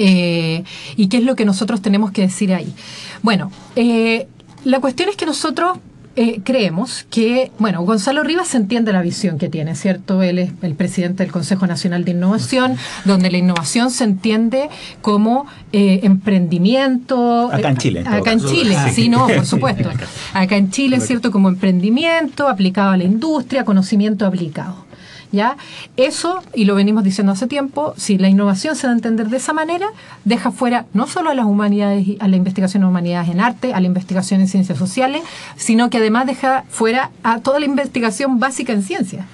[0.00, 0.64] Eh,
[0.96, 2.74] ¿Y qué es lo que nosotros tenemos que decir ahí?
[3.22, 4.26] Bueno, eh,
[4.64, 5.78] la cuestión es que nosotros
[6.16, 10.22] eh, creemos que, bueno, Gonzalo Rivas se entiende la visión que tiene, ¿cierto?
[10.22, 14.68] Él es el presidente del Consejo Nacional de Innovación, donde la innovación se entiende
[15.02, 17.48] como eh, emprendimiento.
[17.52, 18.40] Acá en Chile, en Acá en.
[18.40, 19.02] Chile, Sí.
[19.02, 19.88] sí, no, por supuesto.
[20.34, 21.30] Acá en Chile, ¿cierto?
[21.30, 24.89] Como emprendimiento aplicado a la industria, conocimiento aplicado.
[25.32, 25.56] ¿Ya?
[25.96, 29.36] Eso, y lo venimos diciendo hace tiempo, si la innovación se da a entender de
[29.36, 29.86] esa manera,
[30.24, 33.80] deja fuera no solo a las humanidades, a la investigación en humanidades en arte, a
[33.80, 35.22] la investigación en ciencias sociales,
[35.56, 39.26] sino que además deja fuera a toda la investigación básica en ciencia,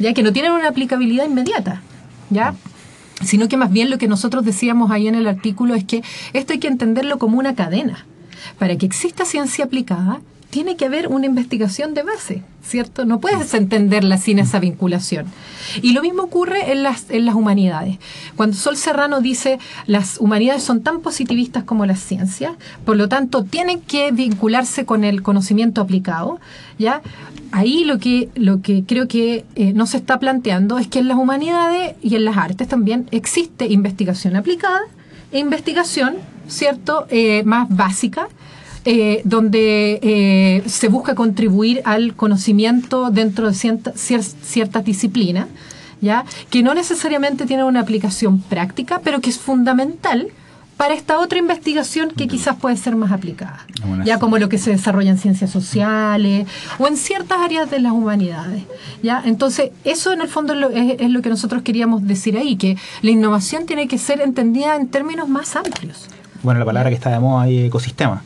[0.00, 1.82] ya que no tienen una aplicabilidad inmediata.
[2.30, 2.54] ¿Ya?
[3.22, 6.02] sino que más bien lo que nosotros decíamos ahí en el artículo es que
[6.32, 8.06] esto hay que entenderlo como una cadena.
[8.58, 10.20] Para que exista ciencia aplicada,
[10.54, 13.04] tiene que haber una investigación de base, ¿cierto?
[13.04, 15.26] No puedes entenderla sin esa vinculación.
[15.82, 17.98] Y lo mismo ocurre en las, en las humanidades.
[18.36, 22.52] Cuando Sol Serrano dice las humanidades son tan positivistas como las ciencias,
[22.84, 26.38] por lo tanto tienen que vincularse con el conocimiento aplicado,
[26.78, 27.02] ¿ya?
[27.50, 31.08] Ahí lo que, lo que creo que eh, no se está planteando es que en
[31.08, 34.82] las humanidades y en las artes también existe investigación aplicada
[35.32, 36.14] e investigación,
[36.46, 38.28] ¿cierto?, Eh, más básica,
[38.84, 45.46] eh, donde eh, se busca contribuir al conocimiento dentro de cierta- cier- ciertas disciplinas,
[46.00, 46.24] ¿ya?
[46.50, 50.28] que no necesariamente tiene una aplicación práctica, pero que es fundamental
[50.76, 53.64] para esta otra investigación que quizás puede ser más aplicada,
[54.04, 56.48] ya como lo que se desarrolla en ciencias sociales
[56.80, 58.64] o en ciertas áreas de las humanidades.
[59.00, 59.22] ¿ya?
[59.24, 62.56] Entonces, eso en el fondo es lo, es- es lo que nosotros queríamos decir ahí,
[62.56, 66.06] que la innovación tiene que ser entendida en términos más amplios.
[66.42, 68.24] Bueno, la palabra que está de moda ahí es ecosistema,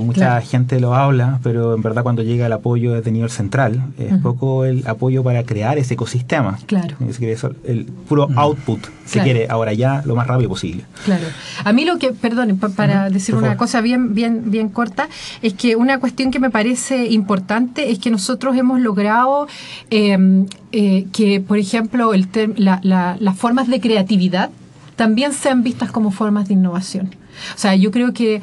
[0.00, 0.46] que mucha Claro.
[0.46, 4.64] gente lo habla, pero en verdad cuando llega el apoyo desde nivel central, es poco
[4.64, 6.58] el apoyo para crear ese ecosistema.
[6.66, 6.96] Claro.
[7.08, 7.20] Es
[7.64, 9.24] el puro output se Claro.
[9.24, 10.84] quiere ahora ya lo más rápido posible.
[11.04, 11.24] Claro.
[11.64, 13.58] A mí lo que, perdón, pa- para decir por una favor.
[13.66, 15.08] cosa bien, bien, bien corta,
[15.42, 19.46] es que una cuestión que me parece importante es que nosotros hemos logrado
[19.90, 24.50] eh, eh, que, por ejemplo, el ter- la- la- las formas de creatividad
[24.96, 27.14] también sean vistas como formas de innovación.
[27.54, 28.40] O sea, yo creo que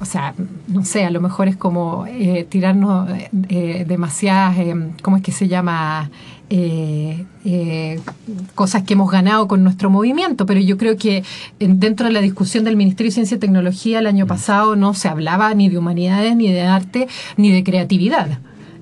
[0.00, 0.34] o sea,
[0.68, 3.08] no sé, a lo mejor es como eh, tirarnos
[3.48, 6.10] eh, demasiadas, eh, ¿cómo es que se llama?
[6.50, 8.00] Eh, eh,
[8.54, 11.22] cosas que hemos ganado con nuestro movimiento, pero yo creo que
[11.60, 14.94] en- dentro de la discusión del Ministerio de Ciencia y Tecnología el año pasado no
[14.94, 18.38] se hablaba ni de humanidades, ni de arte, ni de creatividad.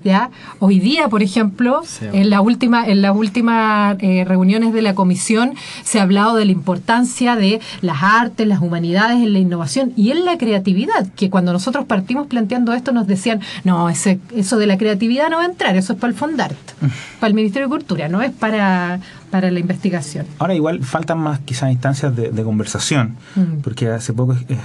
[0.06, 0.30] ¿Ya?
[0.60, 5.52] Hoy día, por ejemplo, en la última, en las últimas eh, reuniones de la comisión
[5.84, 10.10] se ha hablado de la importancia de las artes, las humanidades en la innovación y
[10.12, 14.66] en la creatividad, que cuando nosotros partimos planteando esto nos decían, no, ese, eso de
[14.66, 16.56] la creatividad no va a entrar, eso es para el Fondart,
[17.20, 19.00] para el Ministerio de Cultura, no es para,
[19.30, 20.26] para la investigación.
[20.38, 23.60] Ahora igual faltan más quizás instancias de, de conversación, Mm.
[23.62, 24.58] porque hace poco es- es-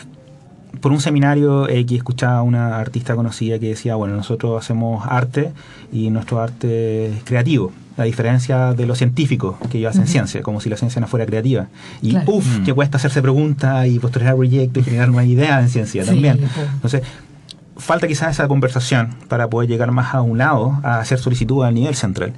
[0.80, 5.52] por un seminario X escuchaba a una artista conocida que decía, bueno, nosotros hacemos arte
[5.92, 10.62] y nuestro arte es creativo, a diferencia de los científicos que ellos hacen ciencia, como
[10.62, 11.68] si la ciencia no fuera creativa.
[12.02, 12.34] Y Claro.
[12.34, 16.10] uff, que cuesta hacerse preguntas y postergar proyectos y generar nuevas ideas en ciencia Sí,
[16.10, 16.40] también.
[16.74, 17.02] Entonces,
[17.78, 21.74] falta quizás esa conversación para poder llegar más a un lado, a hacer solicitud al
[21.74, 22.34] nivel central.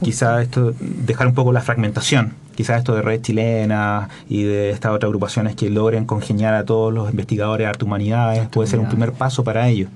[0.02, 4.92] Quizás esto, dejar un poco la fragmentación, quizás esto de red chilena y de estas
[4.92, 8.88] otras agrupaciones que logren congeniar a todos los investigadores de arte humanidades, puede ser un
[8.88, 9.88] primer paso para ello.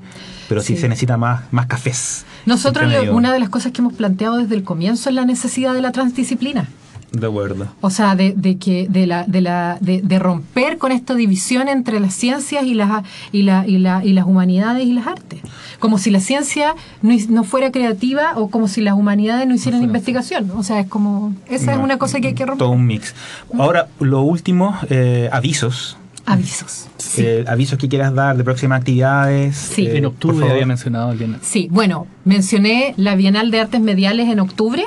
[0.49, 0.83] Pero sí, Sí.
[0.83, 2.25] se necesita más, más cafés.
[2.47, 5.83] Nosotros una de las cosas que hemos planteado desde el comienzo es la necesidad de
[5.83, 6.69] la transdisciplina.
[7.13, 7.67] De acuerdo.
[7.83, 11.69] O sea, de, de que de la, de, la, de, de romper con esta división
[11.69, 13.03] entre las ciencias y las
[13.33, 15.41] y la, y la, y las humanidades y las artes.
[15.79, 20.51] Como si la ciencia no, fuera creativa o como si las humanidades no hicieran investigación.
[20.53, 22.67] O sea, es como esa es una cosa que hay que romper.
[22.67, 23.15] Todo un mix.
[23.59, 25.99] Ahora, lo último, eh, avisos.
[26.25, 26.89] Avisos.
[26.99, 27.23] Sí.
[27.25, 29.57] Eh, avisos que quieras dar de próximas actividades.
[29.57, 29.87] Sí.
[29.87, 31.15] eh, en octubre había mencionado.
[31.43, 34.85] Sí, bueno, mencioné la Bienal de Artes Mediales en octubre.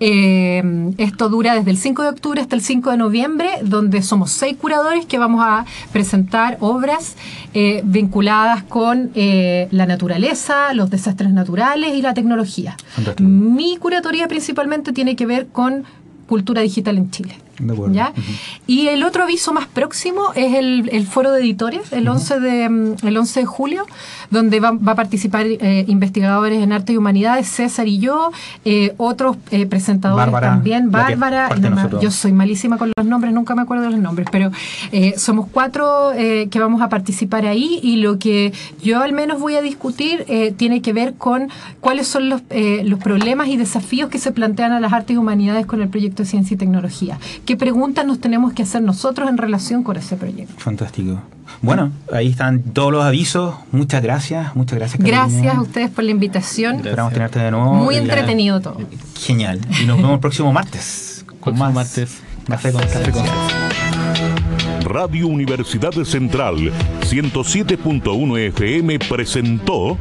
[0.00, 4.30] Eh, esto dura desde el 5 de octubre hasta el 5 de noviembre, donde somos
[4.30, 7.16] seis curadores que vamos a presentar obras
[7.54, 12.76] eh, vinculadas con eh, la naturaleza, los desastres naturales y la tecnología.
[12.88, 13.28] Fantástico.
[13.28, 15.84] Mi curatoría principalmente tiene que ver con
[16.26, 17.45] cultura digital en Chile.
[17.58, 17.94] De acuerdo.
[17.94, 18.12] ¿Ya?
[18.66, 22.68] Y el otro aviso más próximo es el, el foro de editores, el 11 de,
[22.68, 23.86] mm, el 11 de julio,
[24.30, 28.30] donde va, va a participar eh, investigadores en arte y humanidades, César y yo,
[28.64, 33.54] eh, otros eh, presentadores Bárbara, también, Bárbara, no yo soy malísima con los nombres, nunca
[33.54, 34.50] me acuerdo de los nombres, pero
[35.16, 38.52] somos cuatro que vamos a participar ahí y lo que
[38.82, 40.24] yo al menos voy a discutir
[40.56, 41.48] tiene que ver con
[41.80, 42.42] cuáles son los,
[42.84, 46.22] los problemas y desafíos que se plantean a las artes y humanidades con el proyecto
[46.22, 47.18] de ciencia y tecnología.
[47.46, 50.52] ¿Qué preguntas nos tenemos que hacer nosotros en relación con ese proyecto?
[50.58, 51.22] Fantástico.
[51.62, 53.54] Bueno, ahí están todos los avisos.
[53.70, 54.98] Muchas gracias, muchas gracias.
[54.98, 55.28] Carolina.
[55.28, 56.76] Gracias a ustedes por la invitación.
[56.76, 57.72] Esperamos tenerte de nuevo.
[57.72, 58.78] Muy entretenido todo.
[59.20, 59.60] Genial.
[59.80, 61.24] Y nos vemos el próximo martes.
[61.24, 62.18] Con Próximo más martes.
[62.48, 63.24] Café con Café con
[64.82, 66.72] Radio Universidad Central
[67.02, 69.98] 107.1 FM presentó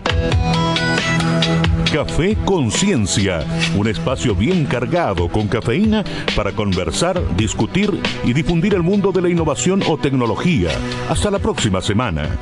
[1.95, 3.45] Café Conciencia,
[3.77, 6.03] un espacio bien cargado con cafeína
[6.35, 7.89] para conversar, discutir
[8.25, 10.71] y difundir el mundo de la innovación o tecnología.
[11.09, 12.37] Hasta la próxima semana.